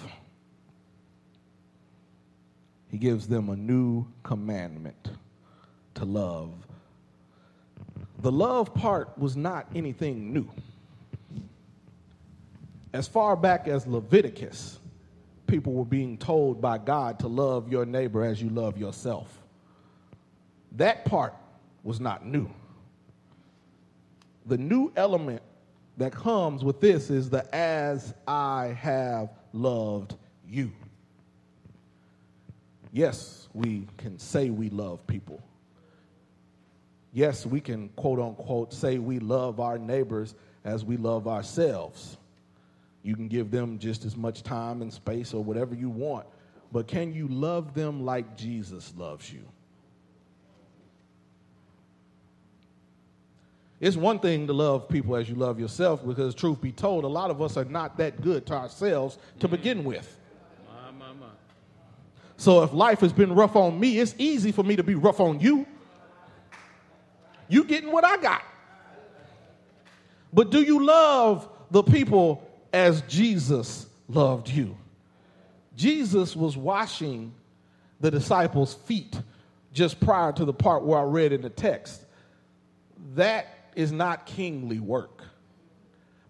He 2.90 2.98
gives 2.98 3.26
them 3.26 3.48
a 3.48 3.56
new 3.56 4.06
commandment 4.22 5.10
to 5.94 6.04
love. 6.04 6.52
The 8.20 8.30
love 8.30 8.74
part 8.74 9.16
was 9.18 9.36
not 9.36 9.66
anything 9.74 10.32
new 10.32 10.48
as 12.96 13.06
far 13.06 13.36
back 13.36 13.68
as 13.68 13.86
Leviticus, 13.86 14.78
people 15.46 15.74
were 15.74 15.84
being 15.84 16.16
told 16.16 16.62
by 16.62 16.78
God 16.78 17.18
to 17.18 17.28
love 17.28 17.70
your 17.70 17.84
neighbor 17.84 18.24
as 18.24 18.40
you 18.40 18.48
love 18.48 18.78
yourself. 18.78 19.38
That 20.72 21.04
part 21.04 21.34
was 21.84 22.00
not 22.00 22.24
new. 22.24 22.48
The 24.46 24.56
new 24.56 24.92
element 24.96 25.42
that 25.96 26.12
comes 26.12 26.62
with 26.62 26.80
this 26.80 27.10
is 27.10 27.30
the 27.30 27.54
as 27.54 28.14
I 28.26 28.76
have 28.80 29.30
loved 29.52 30.14
you. 30.46 30.72
Yes, 32.92 33.48
we 33.52 33.86
can 33.96 34.18
say 34.18 34.50
we 34.50 34.70
love 34.70 35.06
people. 35.06 35.42
Yes, 37.12 37.46
we 37.46 37.60
can 37.60 37.88
quote 37.90 38.18
unquote 38.18 38.72
say 38.72 38.98
we 38.98 39.18
love 39.18 39.58
our 39.58 39.78
neighbors 39.78 40.34
as 40.64 40.84
we 40.84 40.96
love 40.96 41.26
ourselves. 41.26 42.18
You 43.02 43.14
can 43.14 43.28
give 43.28 43.50
them 43.50 43.78
just 43.78 44.04
as 44.04 44.16
much 44.16 44.42
time 44.42 44.82
and 44.82 44.92
space 44.92 45.32
or 45.32 45.42
whatever 45.42 45.74
you 45.74 45.88
want. 45.88 46.26
But 46.72 46.88
can 46.88 47.14
you 47.14 47.28
love 47.28 47.72
them 47.72 48.04
like 48.04 48.36
Jesus 48.36 48.92
loves 48.96 49.32
you? 49.32 49.44
It's 53.78 53.96
one 53.96 54.18
thing 54.18 54.46
to 54.46 54.52
love 54.54 54.88
people 54.88 55.16
as 55.16 55.28
you 55.28 55.34
love 55.34 55.60
yourself 55.60 56.06
because, 56.06 56.34
truth 56.34 56.60
be 56.60 56.72
told, 56.72 57.04
a 57.04 57.08
lot 57.08 57.30
of 57.30 57.42
us 57.42 57.56
are 57.56 57.64
not 57.64 57.98
that 57.98 58.22
good 58.22 58.46
to 58.46 58.54
ourselves 58.54 59.18
to 59.40 59.48
begin 59.48 59.84
with. 59.84 60.18
My, 60.66 60.90
my, 60.92 61.12
my. 61.12 61.26
So 62.38 62.62
if 62.62 62.72
life 62.72 63.00
has 63.00 63.12
been 63.12 63.34
rough 63.34 63.54
on 63.54 63.78
me, 63.78 63.98
it's 63.98 64.14
easy 64.16 64.50
for 64.50 64.62
me 64.62 64.76
to 64.76 64.82
be 64.82 64.94
rough 64.94 65.20
on 65.20 65.40
you. 65.40 65.66
You 67.48 67.64
getting 67.64 67.92
what 67.92 68.04
I 68.04 68.16
got. 68.16 68.42
But 70.32 70.50
do 70.50 70.62
you 70.62 70.84
love 70.84 71.48
the 71.70 71.82
people 71.82 72.48
as 72.72 73.02
Jesus 73.02 73.86
loved 74.08 74.48
you? 74.48 74.76
Jesus 75.76 76.34
was 76.34 76.56
washing 76.56 77.34
the 78.00 78.10
disciples' 78.10 78.74
feet 78.74 79.20
just 79.72 80.00
prior 80.00 80.32
to 80.32 80.44
the 80.46 80.52
part 80.52 80.82
where 80.82 80.98
I 80.98 81.02
read 81.02 81.32
in 81.32 81.42
the 81.42 81.50
text. 81.50 82.02
That 83.14 83.55
is 83.76 83.92
not 83.92 84.26
kingly 84.26 84.80
work. 84.80 85.22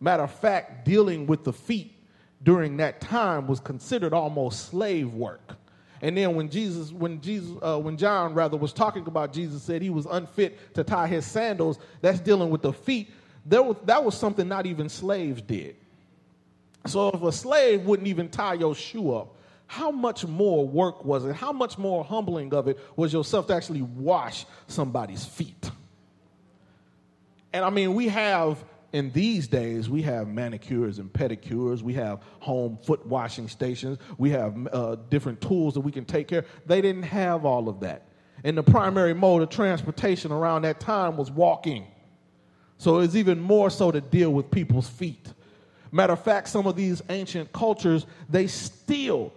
Matter 0.00 0.24
of 0.24 0.32
fact, 0.32 0.84
dealing 0.84 1.26
with 1.26 1.44
the 1.44 1.52
feet 1.52 1.96
during 2.42 2.76
that 2.76 3.00
time 3.00 3.46
was 3.46 3.60
considered 3.60 4.12
almost 4.12 4.66
slave 4.66 5.12
work. 5.14 5.56
And 6.02 6.16
then 6.16 6.34
when 6.34 6.50
Jesus, 6.50 6.92
when 6.92 7.20
Jesus, 7.22 7.50
uh, 7.62 7.78
when 7.78 7.96
John 7.96 8.34
rather 8.34 8.56
was 8.56 8.72
talking 8.72 9.06
about 9.06 9.32
Jesus, 9.32 9.62
said 9.62 9.80
he 9.80 9.88
was 9.88 10.06
unfit 10.06 10.74
to 10.74 10.84
tie 10.84 11.06
his 11.06 11.24
sandals. 11.24 11.78
That's 12.02 12.20
dealing 12.20 12.50
with 12.50 12.62
the 12.62 12.72
feet. 12.72 13.10
There 13.46 13.62
was, 13.62 13.76
that 13.84 14.04
was 14.04 14.16
something 14.16 14.46
not 14.46 14.66
even 14.66 14.88
slaves 14.88 15.40
did. 15.40 15.76
So 16.86 17.08
if 17.08 17.22
a 17.22 17.32
slave 17.32 17.86
wouldn't 17.86 18.08
even 18.08 18.28
tie 18.28 18.54
your 18.54 18.74
shoe 18.74 19.14
up, 19.14 19.36
how 19.66 19.90
much 19.90 20.24
more 20.24 20.68
work 20.68 21.04
was 21.04 21.24
it? 21.24 21.34
How 21.34 21.52
much 21.52 21.78
more 21.78 22.04
humbling 22.04 22.54
of 22.54 22.68
it 22.68 22.78
was 22.94 23.12
yourself 23.12 23.46
to 23.48 23.54
actually 23.54 23.82
wash 23.82 24.46
somebody's 24.68 25.24
feet? 25.24 25.70
And 27.56 27.64
I 27.64 27.70
mean, 27.70 27.94
we 27.94 28.08
have 28.08 28.62
in 28.92 29.10
these 29.12 29.48
days, 29.48 29.88
we 29.88 30.02
have 30.02 30.28
manicures 30.28 30.98
and 30.98 31.10
pedicures. 31.10 31.80
We 31.80 31.94
have 31.94 32.20
home 32.38 32.76
foot 32.76 33.06
washing 33.06 33.48
stations. 33.48 33.96
We 34.18 34.28
have 34.28 34.68
uh, 34.70 34.96
different 35.08 35.40
tools 35.40 35.72
that 35.72 35.80
we 35.80 35.90
can 35.90 36.04
take 36.04 36.28
care. 36.28 36.44
They 36.66 36.82
didn't 36.82 37.04
have 37.04 37.46
all 37.46 37.70
of 37.70 37.80
that. 37.80 38.08
And 38.44 38.58
the 38.58 38.62
primary 38.62 39.14
mode 39.14 39.40
of 39.40 39.48
transportation 39.48 40.32
around 40.32 40.62
that 40.62 40.80
time 40.80 41.16
was 41.16 41.30
walking. 41.30 41.86
So 42.76 42.98
it's 42.98 43.14
even 43.14 43.40
more 43.40 43.70
so 43.70 43.90
to 43.90 44.02
deal 44.02 44.34
with 44.34 44.50
people's 44.50 44.90
feet. 44.90 45.32
Matter 45.90 46.12
of 46.12 46.22
fact, 46.22 46.48
some 46.48 46.66
of 46.66 46.76
these 46.76 47.00
ancient 47.08 47.54
cultures, 47.54 48.04
they 48.28 48.48
still 48.48 49.32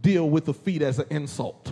deal 0.00 0.30
with 0.30 0.46
the 0.46 0.54
feet 0.54 0.80
as 0.80 0.98
an 0.98 1.06
insult. 1.10 1.70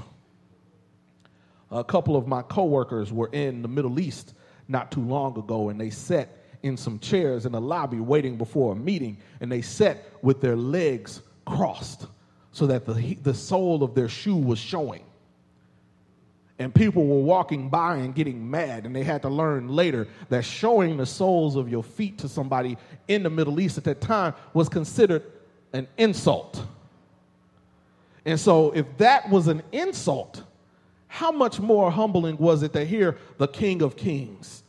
A 1.70 1.84
couple 1.84 2.16
of 2.16 2.26
my 2.26 2.42
coworkers 2.42 3.10
were 3.10 3.30
in 3.32 3.62
the 3.62 3.68
Middle 3.68 3.98
East 3.98 4.34
not 4.70 4.92
too 4.92 5.02
long 5.02 5.36
ago, 5.36 5.68
and 5.68 5.80
they 5.80 5.90
sat 5.90 6.28
in 6.62 6.76
some 6.76 6.98
chairs 6.98 7.44
in 7.44 7.52
the 7.52 7.60
lobby 7.60 7.98
waiting 7.98 8.36
before 8.36 8.72
a 8.72 8.76
meeting, 8.76 9.18
and 9.40 9.50
they 9.50 9.62
sat 9.62 10.04
with 10.22 10.40
their 10.40 10.56
legs 10.56 11.20
crossed 11.44 12.06
so 12.52 12.66
that 12.66 12.86
the, 12.86 13.14
the 13.22 13.34
sole 13.34 13.82
of 13.82 13.94
their 13.94 14.08
shoe 14.08 14.36
was 14.36 14.58
showing. 14.58 15.02
And 16.58 16.74
people 16.74 17.06
were 17.06 17.22
walking 17.22 17.70
by 17.70 17.96
and 17.96 18.14
getting 18.14 18.48
mad, 18.48 18.84
and 18.84 18.94
they 18.94 19.02
had 19.02 19.22
to 19.22 19.28
learn 19.28 19.68
later 19.68 20.06
that 20.28 20.44
showing 20.44 20.98
the 20.98 21.06
soles 21.06 21.56
of 21.56 21.68
your 21.68 21.82
feet 21.82 22.18
to 22.18 22.28
somebody 22.28 22.76
in 23.08 23.22
the 23.22 23.30
Middle 23.30 23.58
East 23.60 23.78
at 23.78 23.84
that 23.84 24.00
time 24.00 24.34
was 24.52 24.68
considered 24.68 25.22
an 25.72 25.88
insult. 25.96 26.62
And 28.26 28.38
so, 28.38 28.72
if 28.72 28.84
that 28.98 29.30
was 29.30 29.48
an 29.48 29.62
insult, 29.72 30.42
how 31.12 31.32
much 31.32 31.58
more 31.58 31.90
humbling 31.90 32.36
was 32.36 32.62
it 32.62 32.72
to 32.72 32.84
hear 32.84 33.18
the 33.36 33.48
King 33.48 33.82
of 33.82 33.96
Kings, 33.96 34.62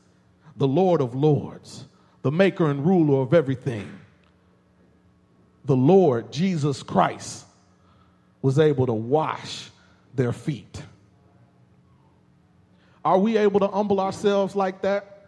the 0.57 0.67
Lord 0.67 0.99
of 0.99 1.13
Lords, 1.13 1.85
the 2.23 2.31
maker 2.31 2.67
and 2.67 2.83
ruler 2.83 3.21
of 3.21 3.31
everything, 3.31 3.87
the 5.65 5.75
Lord 5.75 6.31
Jesus 6.31 6.81
Christ, 6.81 7.45
was 8.41 8.57
able 8.57 8.87
to 8.87 8.93
wash 8.93 9.69
their 10.15 10.33
feet? 10.33 10.81
Are 13.05 13.19
we 13.19 13.37
able 13.37 13.59
to 13.59 13.67
humble 13.67 13.99
ourselves 13.99 14.55
like 14.55 14.81
that? 14.81 15.27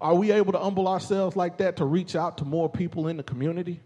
Are 0.00 0.14
we 0.14 0.32
able 0.32 0.52
to 0.52 0.58
humble 0.58 0.88
ourselves 0.88 1.36
like 1.36 1.58
that 1.58 1.76
to 1.76 1.84
reach 1.84 2.16
out 2.16 2.38
to 2.38 2.46
more 2.46 2.70
people 2.70 3.08
in 3.08 3.18
the 3.18 3.22
community? 3.22 3.80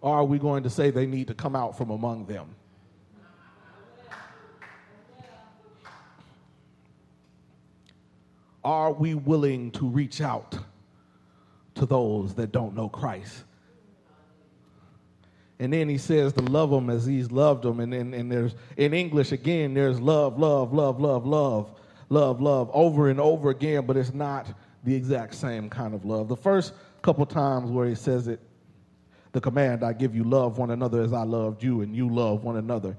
Or 0.00 0.16
are 0.16 0.24
we 0.24 0.40
going 0.40 0.64
to 0.64 0.70
say 0.70 0.90
they 0.90 1.06
need 1.06 1.28
to 1.28 1.34
come 1.34 1.54
out 1.54 1.78
from 1.78 1.90
among 1.90 2.26
them? 2.26 2.56
Are 8.66 8.92
we 8.92 9.14
willing 9.14 9.70
to 9.70 9.86
reach 9.86 10.20
out 10.20 10.58
to 11.76 11.86
those 11.86 12.34
that 12.34 12.50
don't 12.50 12.74
know 12.74 12.88
Christ? 12.88 13.44
And 15.60 15.72
then 15.72 15.88
he 15.88 15.98
says 15.98 16.32
to 16.32 16.42
love 16.42 16.70
them 16.70 16.90
as 16.90 17.06
he's 17.06 17.30
loved 17.30 17.62
them. 17.62 17.78
And, 17.78 17.94
and, 17.94 18.12
and 18.12 18.30
there's, 18.30 18.56
in 18.76 18.92
English, 18.92 19.30
again, 19.30 19.72
there's 19.72 20.00
love, 20.00 20.36
love, 20.36 20.72
love, 20.72 21.00
love, 21.00 21.24
love, 21.24 21.70
love, 22.08 22.40
love, 22.40 22.68
over 22.74 23.08
and 23.08 23.20
over 23.20 23.50
again, 23.50 23.86
but 23.86 23.96
it's 23.96 24.12
not 24.12 24.52
the 24.82 24.92
exact 24.92 25.36
same 25.36 25.70
kind 25.70 25.94
of 25.94 26.04
love. 26.04 26.26
The 26.26 26.36
first 26.36 26.72
couple 27.02 27.24
times 27.24 27.70
where 27.70 27.86
he 27.86 27.94
says 27.94 28.26
it, 28.26 28.40
the 29.30 29.40
command, 29.40 29.84
I 29.84 29.92
give 29.92 30.16
you 30.16 30.24
love 30.24 30.58
one 30.58 30.72
another 30.72 31.02
as 31.02 31.12
I 31.12 31.22
loved 31.22 31.62
you, 31.62 31.82
and 31.82 31.94
you 31.94 32.08
love 32.08 32.42
one 32.42 32.56
another. 32.56 32.96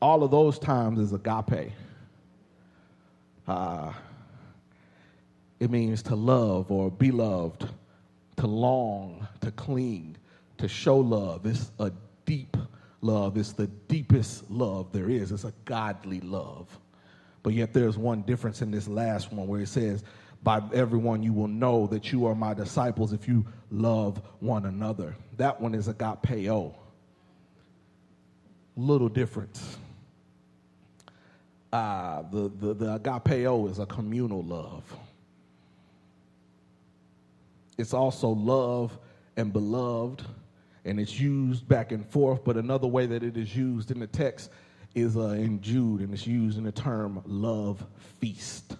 All 0.00 0.22
of 0.22 0.30
those 0.30 0.60
times 0.60 1.00
is 1.00 1.12
agape. 1.12 1.72
Uh, 3.48 3.92
it 5.60 5.70
means 5.70 6.02
to 6.04 6.16
love 6.16 6.70
or 6.70 6.90
be 6.90 7.10
loved, 7.10 7.68
to 8.36 8.46
long, 8.46 9.28
to 9.42 9.50
cling, 9.52 10.16
to 10.56 10.66
show 10.66 10.96
love. 10.96 11.44
It's 11.44 11.70
a 11.78 11.92
deep 12.24 12.56
love. 13.02 13.36
It's 13.36 13.52
the 13.52 13.66
deepest 13.66 14.50
love 14.50 14.90
there 14.90 15.10
is. 15.10 15.32
It's 15.32 15.44
a 15.44 15.52
godly 15.66 16.20
love. 16.20 16.78
But 17.42 17.52
yet 17.52 17.74
there's 17.74 17.98
one 17.98 18.22
difference 18.22 18.62
in 18.62 18.70
this 18.70 18.88
last 18.88 19.32
one 19.32 19.46
where 19.46 19.60
it 19.60 19.68
says, 19.68 20.02
By 20.42 20.62
everyone 20.72 21.22
you 21.22 21.34
will 21.34 21.48
know 21.48 21.86
that 21.88 22.10
you 22.10 22.26
are 22.26 22.34
my 22.34 22.54
disciples 22.54 23.12
if 23.12 23.28
you 23.28 23.44
love 23.70 24.20
one 24.40 24.64
another. 24.64 25.14
That 25.36 25.60
one 25.60 25.74
is 25.74 25.88
agapeo. 25.88 26.74
Little 28.76 29.08
difference. 29.10 29.76
Uh, 31.70 32.22
the, 32.30 32.50
the, 32.60 32.74
the 32.74 32.98
agapeo 32.98 33.70
is 33.70 33.78
a 33.78 33.86
communal 33.86 34.42
love. 34.42 34.84
It's 37.80 37.94
also 37.94 38.28
love 38.28 38.96
and 39.36 39.52
beloved, 39.52 40.22
and 40.84 41.00
it's 41.00 41.18
used 41.18 41.66
back 41.66 41.92
and 41.92 42.06
forth. 42.06 42.44
But 42.44 42.56
another 42.56 42.86
way 42.86 43.06
that 43.06 43.22
it 43.22 43.36
is 43.38 43.56
used 43.56 43.90
in 43.90 43.98
the 44.00 44.06
text 44.06 44.50
is 44.94 45.16
uh, 45.16 45.30
in 45.30 45.62
Jude, 45.62 46.00
and 46.00 46.12
it's 46.12 46.26
used 46.26 46.58
in 46.58 46.64
the 46.64 46.72
term 46.72 47.22
love 47.24 47.84
feast. 48.20 48.76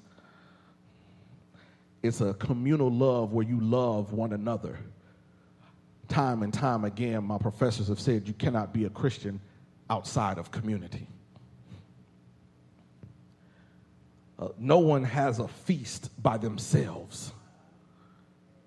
It's 2.03 2.21
a 2.21 2.35
communal 2.35 2.91
love 2.91 3.33
where 3.33 3.47
you 3.47 3.61
love 3.61 4.13
one 4.13 4.33
another. 4.33 4.79
Time 6.09 6.43
and 6.43 6.53
time 6.53 6.85
again, 6.85 7.25
my 7.25 7.39
professors 7.39 7.89
have 7.89 8.01
said 8.01 8.29
you 8.29 8.35
cannot 8.35 8.75
be 8.75 8.85
a 8.85 8.91
Christian 8.91 9.41
outside 9.89 10.37
of 10.39 10.51
community. 10.51 11.07
Uh, 14.39 14.49
no 14.59 14.79
one 14.79 15.05
has 15.05 15.39
a 15.39 15.49
feast 15.49 16.11
by 16.23 16.37
themselves 16.37 17.33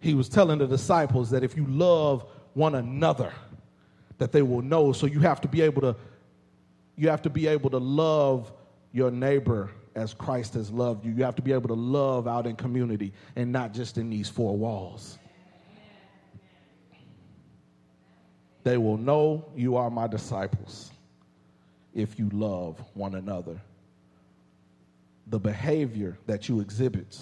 he 0.04 0.14
was 0.14 0.28
telling 0.28 0.60
the 0.60 0.68
disciples 0.68 1.30
that 1.30 1.46
if 1.46 1.56
you 1.56 1.66
love 1.66 2.26
one 2.56 2.76
another, 2.76 3.32
that 4.18 4.34
they 4.34 4.42
will 4.42 4.62
know. 4.62 4.92
So 4.92 5.06
you 5.06 5.22
have 5.22 5.40
to 5.42 5.48
be 5.48 5.62
able 5.62 5.82
to 5.82 5.96
you 6.96 7.10
have 7.10 7.22
to 7.24 7.30
be 7.30 7.48
able 7.48 7.70
to 7.70 7.78
love 7.78 8.52
your 8.92 9.10
neighbor 9.10 9.72
as 9.96 10.14
Christ 10.14 10.56
has 10.56 10.70
loved 10.70 11.06
you. 11.06 11.14
You 11.14 11.24
have 11.24 11.36
to 11.36 11.42
be 11.42 11.54
able 11.54 11.70
to 11.70 11.74
love 11.74 12.28
out 12.28 12.46
in 12.46 12.56
community 12.56 13.14
and 13.36 13.52
not 13.52 13.74
just 13.74 13.98
in 13.98 14.10
these 14.10 14.30
four 14.30 14.56
walls. 14.56 15.18
They 18.64 18.78
will 18.78 18.98
know 18.98 19.46
you 19.56 19.78
are 19.78 19.90
my 19.90 20.08
disciples 20.08 20.92
if 21.94 22.20
you 22.20 22.30
love 22.34 22.80
one 22.94 23.16
another. 23.16 23.60
The 25.28 25.40
behavior 25.40 26.18
that 26.28 26.50
you 26.50 26.60
exhibit, 26.60 27.18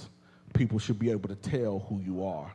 people 0.54 0.80
should 0.80 1.00
be 1.00 1.12
able 1.12 1.30
to 1.30 1.36
tell 1.36 1.80
who 1.88 2.02
you 2.02 2.26
are. 2.26 2.52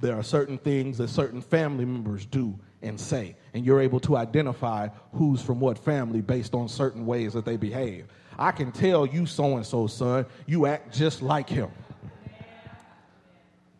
There 0.00 0.16
are 0.16 0.22
certain 0.22 0.58
things 0.58 0.98
that 0.98 1.08
certain 1.08 1.42
family 1.42 1.84
members 1.84 2.24
do 2.26 2.58
and 2.82 2.98
say, 2.98 3.36
and 3.52 3.64
you're 3.64 3.80
able 3.80 4.00
to 4.00 4.16
identify 4.16 4.88
who's 5.12 5.42
from 5.42 5.60
what 5.60 5.78
family 5.78 6.22
based 6.22 6.54
on 6.54 6.68
certain 6.68 7.04
ways 7.04 7.34
that 7.34 7.44
they 7.44 7.56
behave. 7.56 8.06
I 8.38 8.52
can 8.52 8.72
tell 8.72 9.04
you, 9.04 9.26
so 9.26 9.56
and 9.56 9.66
so, 9.66 9.86
son, 9.86 10.24
you 10.46 10.64
act 10.64 10.96
just 10.96 11.20
like 11.20 11.48
him. 11.48 11.70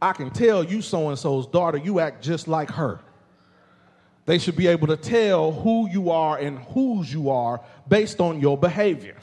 I 0.02 0.12
can 0.12 0.30
tell 0.30 0.64
you 0.64 0.80
so 0.80 1.08
and 1.10 1.18
so's 1.18 1.46
daughter, 1.46 1.76
you 1.76 2.00
act 2.00 2.22
just 2.22 2.48
like 2.48 2.70
her. 2.70 3.00
They 4.24 4.38
should 4.38 4.56
be 4.56 4.66
able 4.66 4.86
to 4.86 4.96
tell 4.96 5.52
who 5.52 5.88
you 5.90 6.10
are 6.10 6.38
and 6.38 6.58
whose 6.58 7.12
you 7.12 7.30
are 7.30 7.60
based 7.88 8.20
on 8.20 8.40
your 8.40 8.56
behavior. 8.56 9.16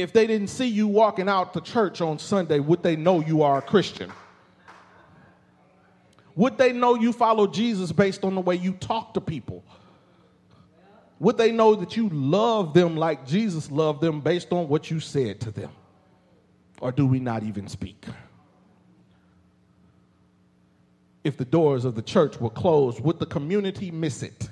If 0.00 0.12
they 0.12 0.26
didn't 0.26 0.48
see 0.48 0.66
you 0.66 0.88
walking 0.88 1.28
out 1.28 1.52
to 1.54 1.60
church 1.60 2.00
on 2.00 2.18
Sunday, 2.18 2.58
would 2.58 2.82
they 2.82 2.96
know 2.96 3.20
you 3.20 3.42
are 3.42 3.58
a 3.58 3.62
Christian? 3.62 4.10
Would 6.36 6.58
they 6.58 6.72
know 6.72 6.94
you 6.94 7.12
follow 7.12 7.46
Jesus 7.46 7.92
based 7.92 8.24
on 8.24 8.34
the 8.34 8.40
way 8.40 8.54
you 8.54 8.72
talk 8.72 9.14
to 9.14 9.20
people? 9.20 9.64
Would 11.18 11.36
they 11.36 11.52
know 11.52 11.74
that 11.74 11.96
you 11.96 12.08
love 12.08 12.72
them 12.72 12.96
like 12.96 13.26
Jesus 13.26 13.70
loved 13.70 14.00
them 14.00 14.20
based 14.20 14.52
on 14.52 14.68
what 14.68 14.90
you 14.90 15.00
said 15.00 15.40
to 15.42 15.50
them? 15.50 15.70
Or 16.80 16.92
do 16.92 17.06
we 17.06 17.20
not 17.20 17.42
even 17.42 17.68
speak? 17.68 18.06
If 21.22 21.36
the 21.36 21.44
doors 21.44 21.84
of 21.84 21.94
the 21.94 22.02
church 22.02 22.40
were 22.40 22.48
closed, 22.48 23.00
would 23.00 23.18
the 23.18 23.26
community 23.26 23.90
miss 23.90 24.22
it? 24.22 24.48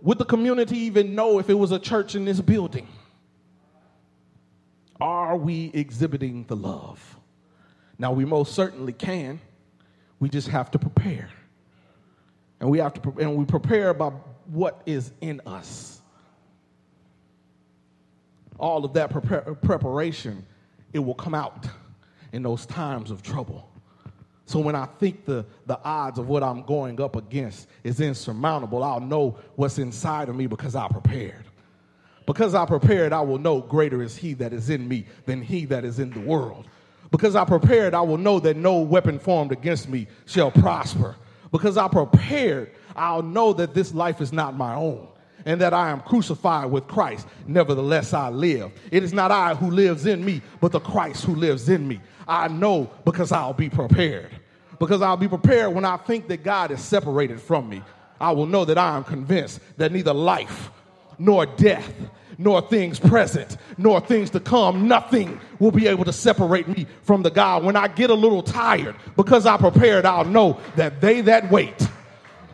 Would 0.00 0.18
the 0.18 0.24
community 0.24 0.78
even 0.78 1.16
know 1.16 1.40
if 1.40 1.50
it 1.50 1.54
was 1.54 1.72
a 1.72 1.78
church 1.78 2.14
in 2.14 2.24
this 2.24 2.40
building? 2.40 2.86
Are 5.02 5.36
we 5.36 5.72
exhibiting 5.74 6.44
the 6.44 6.54
love? 6.54 7.18
Now, 7.98 8.12
we 8.12 8.24
most 8.24 8.54
certainly 8.54 8.92
can. 8.92 9.40
We 10.20 10.28
just 10.28 10.46
have 10.46 10.70
to 10.70 10.78
prepare. 10.78 11.28
And 12.60 12.70
we 12.70 12.78
have 12.78 12.94
to 12.94 13.14
and 13.18 13.34
we 13.34 13.44
prepare 13.44 13.92
by 13.94 14.12
what 14.46 14.80
is 14.86 15.10
in 15.20 15.40
us. 15.44 16.00
All 18.60 18.84
of 18.84 18.92
that 18.92 19.10
prepar- 19.10 19.60
preparation, 19.60 20.46
it 20.92 21.00
will 21.00 21.14
come 21.14 21.34
out 21.34 21.66
in 22.32 22.44
those 22.44 22.64
times 22.64 23.10
of 23.10 23.22
trouble. 23.22 23.68
So 24.46 24.60
when 24.60 24.76
I 24.76 24.86
think 25.00 25.24
the, 25.24 25.44
the 25.66 25.80
odds 25.82 26.20
of 26.20 26.28
what 26.28 26.44
I'm 26.44 26.62
going 26.62 27.00
up 27.00 27.16
against 27.16 27.66
is 27.82 28.00
insurmountable, 28.00 28.84
I'll 28.84 29.00
know 29.00 29.36
what's 29.56 29.78
inside 29.78 30.28
of 30.28 30.36
me 30.36 30.46
because 30.46 30.76
I 30.76 30.86
prepared. 30.86 31.46
Because 32.26 32.54
I 32.54 32.64
prepared, 32.66 33.12
I 33.12 33.20
will 33.20 33.38
know 33.38 33.60
greater 33.60 34.02
is 34.02 34.16
he 34.16 34.34
that 34.34 34.52
is 34.52 34.70
in 34.70 34.86
me 34.86 35.06
than 35.26 35.42
he 35.42 35.64
that 35.66 35.84
is 35.84 35.98
in 35.98 36.10
the 36.10 36.20
world. 36.20 36.66
Because 37.10 37.36
I 37.36 37.44
prepared, 37.44 37.94
I 37.94 38.00
will 38.00 38.18
know 38.18 38.40
that 38.40 38.56
no 38.56 38.78
weapon 38.78 39.18
formed 39.18 39.52
against 39.52 39.88
me 39.88 40.06
shall 40.26 40.50
prosper. 40.50 41.16
Because 41.50 41.76
I 41.76 41.88
prepared, 41.88 42.72
I'll 42.96 43.22
know 43.22 43.52
that 43.52 43.74
this 43.74 43.92
life 43.92 44.20
is 44.20 44.32
not 44.32 44.56
my 44.56 44.74
own 44.74 45.08
and 45.44 45.60
that 45.60 45.74
I 45.74 45.90
am 45.90 46.00
crucified 46.00 46.70
with 46.70 46.86
Christ. 46.86 47.26
Nevertheless, 47.46 48.14
I 48.14 48.28
live. 48.30 48.72
It 48.90 49.02
is 49.02 49.12
not 49.12 49.30
I 49.30 49.54
who 49.54 49.70
lives 49.70 50.06
in 50.06 50.24
me, 50.24 50.40
but 50.60 50.72
the 50.72 50.80
Christ 50.80 51.24
who 51.24 51.34
lives 51.34 51.68
in 51.68 51.86
me. 51.86 52.00
I 52.26 52.48
know 52.48 52.90
because 53.04 53.32
I'll 53.32 53.52
be 53.52 53.68
prepared. 53.68 54.30
Because 54.78 55.02
I'll 55.02 55.16
be 55.16 55.28
prepared 55.28 55.74
when 55.74 55.84
I 55.84 55.96
think 55.96 56.28
that 56.28 56.42
God 56.42 56.70
is 56.70 56.80
separated 56.80 57.40
from 57.40 57.68
me. 57.68 57.82
I 58.20 58.32
will 58.32 58.46
know 58.46 58.64
that 58.64 58.78
I 58.78 58.96
am 58.96 59.04
convinced 59.04 59.60
that 59.76 59.92
neither 59.92 60.14
life 60.14 60.70
nor 61.18 61.46
death 61.46 61.92
nor 62.38 62.60
things 62.60 62.98
present, 62.98 63.56
nor 63.78 64.00
things 64.00 64.30
to 64.30 64.40
come. 64.40 64.88
Nothing 64.88 65.40
will 65.58 65.70
be 65.70 65.86
able 65.86 66.04
to 66.04 66.12
separate 66.12 66.68
me 66.68 66.86
from 67.02 67.22
the 67.22 67.30
God. 67.30 67.64
When 67.64 67.76
I 67.76 67.88
get 67.88 68.10
a 68.10 68.14
little 68.14 68.42
tired, 68.42 68.96
because 69.16 69.46
I 69.46 69.56
prepared, 69.56 70.04
I'll 70.04 70.24
know 70.24 70.58
that 70.76 71.00
they 71.00 71.20
that 71.22 71.50
wait 71.50 71.88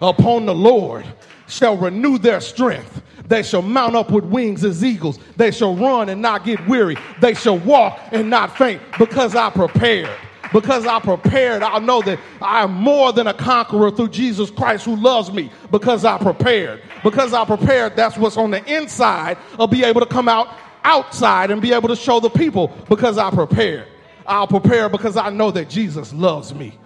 upon 0.01 0.47
the 0.47 0.55
Lord 0.55 1.07
shall 1.49 1.77
renew 1.77 2.19
their 2.19 2.41
strength. 2.41 3.03
They 3.27 3.43
shall 3.43 3.63
mount 3.63 3.95
up 3.95 4.11
with 4.11 4.25
wings 4.25 4.65
as 4.65 4.85
eagles. 4.85 5.19
They 5.37 5.51
shall 5.51 5.75
run 5.75 6.09
and 6.09 6.23
not 6.23 6.45
get 6.45 6.67
weary. 6.67 6.97
They 7.21 7.35
shall 7.35 7.59
walk 7.59 7.99
and 8.13 8.31
not 8.31 8.57
faint 8.57 8.81
because 8.99 9.35
I 9.35 9.51
prepared 9.51 10.11
because 10.53 10.87
I 10.87 11.01
prepared, 11.01 11.63
I'll 11.63 11.81
know 11.81 12.03
that 12.03 12.19
I 12.41 12.63
am 12.63 12.73
more 12.73 13.13
than 13.13 13.27
a 13.27 13.35
conqueror 13.35 13.91
through 13.91 14.09
Jesus 14.09 14.51
Christ 14.51 14.85
who 14.85 14.97
loves 14.97 15.33
me 15.33 15.51
because 15.71 16.05
I 16.05 16.19
prepared. 16.19 16.83
Because 17.03 17.33
I 17.33 17.45
prepared, 17.45 17.97
that's 17.97 18.17
what's 18.17 18.37
on 18.37 18.51
the 18.51 18.65
inside. 18.73 19.39
I'll 19.59 19.67
be 19.67 19.85
able 19.85 20.01
to 20.01 20.07
come 20.07 20.29
out 20.29 20.49
outside 20.85 21.51
and 21.51 21.61
be 21.61 21.73
able 21.73 21.89
to 21.89 21.97
show 21.97 22.21
the 22.21 22.31
people 22.31 22.73
because 22.89 23.19
I 23.19 23.31
prepared. 23.31 23.89
I'll 24.27 24.47
prepare 24.47 24.89
because 24.89 25.17
I 25.17 25.31
know 25.31 25.51
that 25.51 25.69
Jesus 25.69 26.13
loves 26.13 26.55
me. 26.55 26.79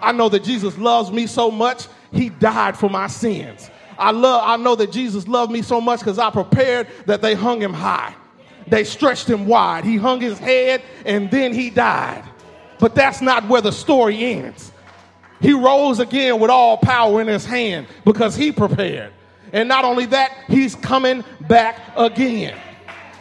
I 0.00 0.12
know 0.12 0.28
that 0.28 0.44
Jesus 0.44 0.76
loves 0.78 1.10
me 1.10 1.26
so 1.26 1.50
much, 1.50 1.88
he 2.12 2.28
died 2.28 2.76
for 2.76 2.88
my 2.90 3.06
sins. 3.06 3.70
I 3.98 4.10
love 4.10 4.42
I 4.44 4.56
know 4.56 4.74
that 4.76 4.92
Jesus 4.92 5.26
loved 5.26 5.50
me 5.50 5.62
so 5.62 5.80
much 5.80 6.00
because 6.00 6.18
I 6.18 6.30
prepared 6.30 6.88
that 7.06 7.22
they 7.22 7.34
hung 7.34 7.60
him 7.60 7.72
high. 7.72 8.14
They 8.68 8.84
stretched 8.84 9.28
him 9.28 9.46
wide. 9.46 9.84
He 9.84 9.96
hung 9.96 10.20
his 10.20 10.38
head 10.38 10.82
and 11.04 11.30
then 11.30 11.52
he 11.52 11.70
died. 11.70 12.24
But 12.78 12.94
that's 12.94 13.20
not 13.20 13.48
where 13.48 13.60
the 13.60 13.72
story 13.72 14.24
ends. 14.24 14.72
He 15.40 15.52
rose 15.52 15.98
again 15.98 16.40
with 16.40 16.50
all 16.50 16.78
power 16.78 17.20
in 17.20 17.26
his 17.26 17.44
hand 17.44 17.86
because 18.04 18.36
he 18.36 18.52
prepared. 18.52 19.12
And 19.52 19.68
not 19.68 19.84
only 19.84 20.06
that, 20.06 20.32
he's 20.48 20.74
coming 20.74 21.24
back 21.42 21.80
again. 21.96 22.58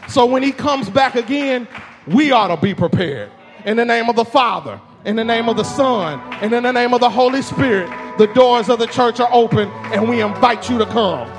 So 0.08 0.26
when 0.26 0.44
he 0.44 0.52
comes 0.52 0.90
back 0.90 1.16
again, 1.16 1.68
we 2.08 2.32
ought 2.32 2.48
to 2.48 2.58
be 2.58 2.74
prepared. 2.74 3.32
In 3.66 3.78
the 3.78 3.86
name 3.86 4.10
of 4.10 4.16
the 4.16 4.26
Father, 4.26 4.80
in 5.06 5.16
the 5.16 5.24
name 5.24 5.50
of 5.50 5.58
the 5.58 5.64
Son, 5.64 6.20
and 6.42 6.54
in 6.54 6.64
the 6.64 6.72
name 6.72 6.94
of 6.94 7.00
the 7.00 7.10
Holy 7.10 7.42
Spirit, 7.42 7.90
the 8.18 8.28
doors 8.28 8.70
of 8.70 8.80
the 8.80 8.88
church 8.88 9.20
are 9.20 9.30
open 9.32 9.70
and 9.92 10.08
we 10.10 10.22
invite 10.22 10.70
you 10.70 10.78
to 10.78 10.86
come. 10.86 11.30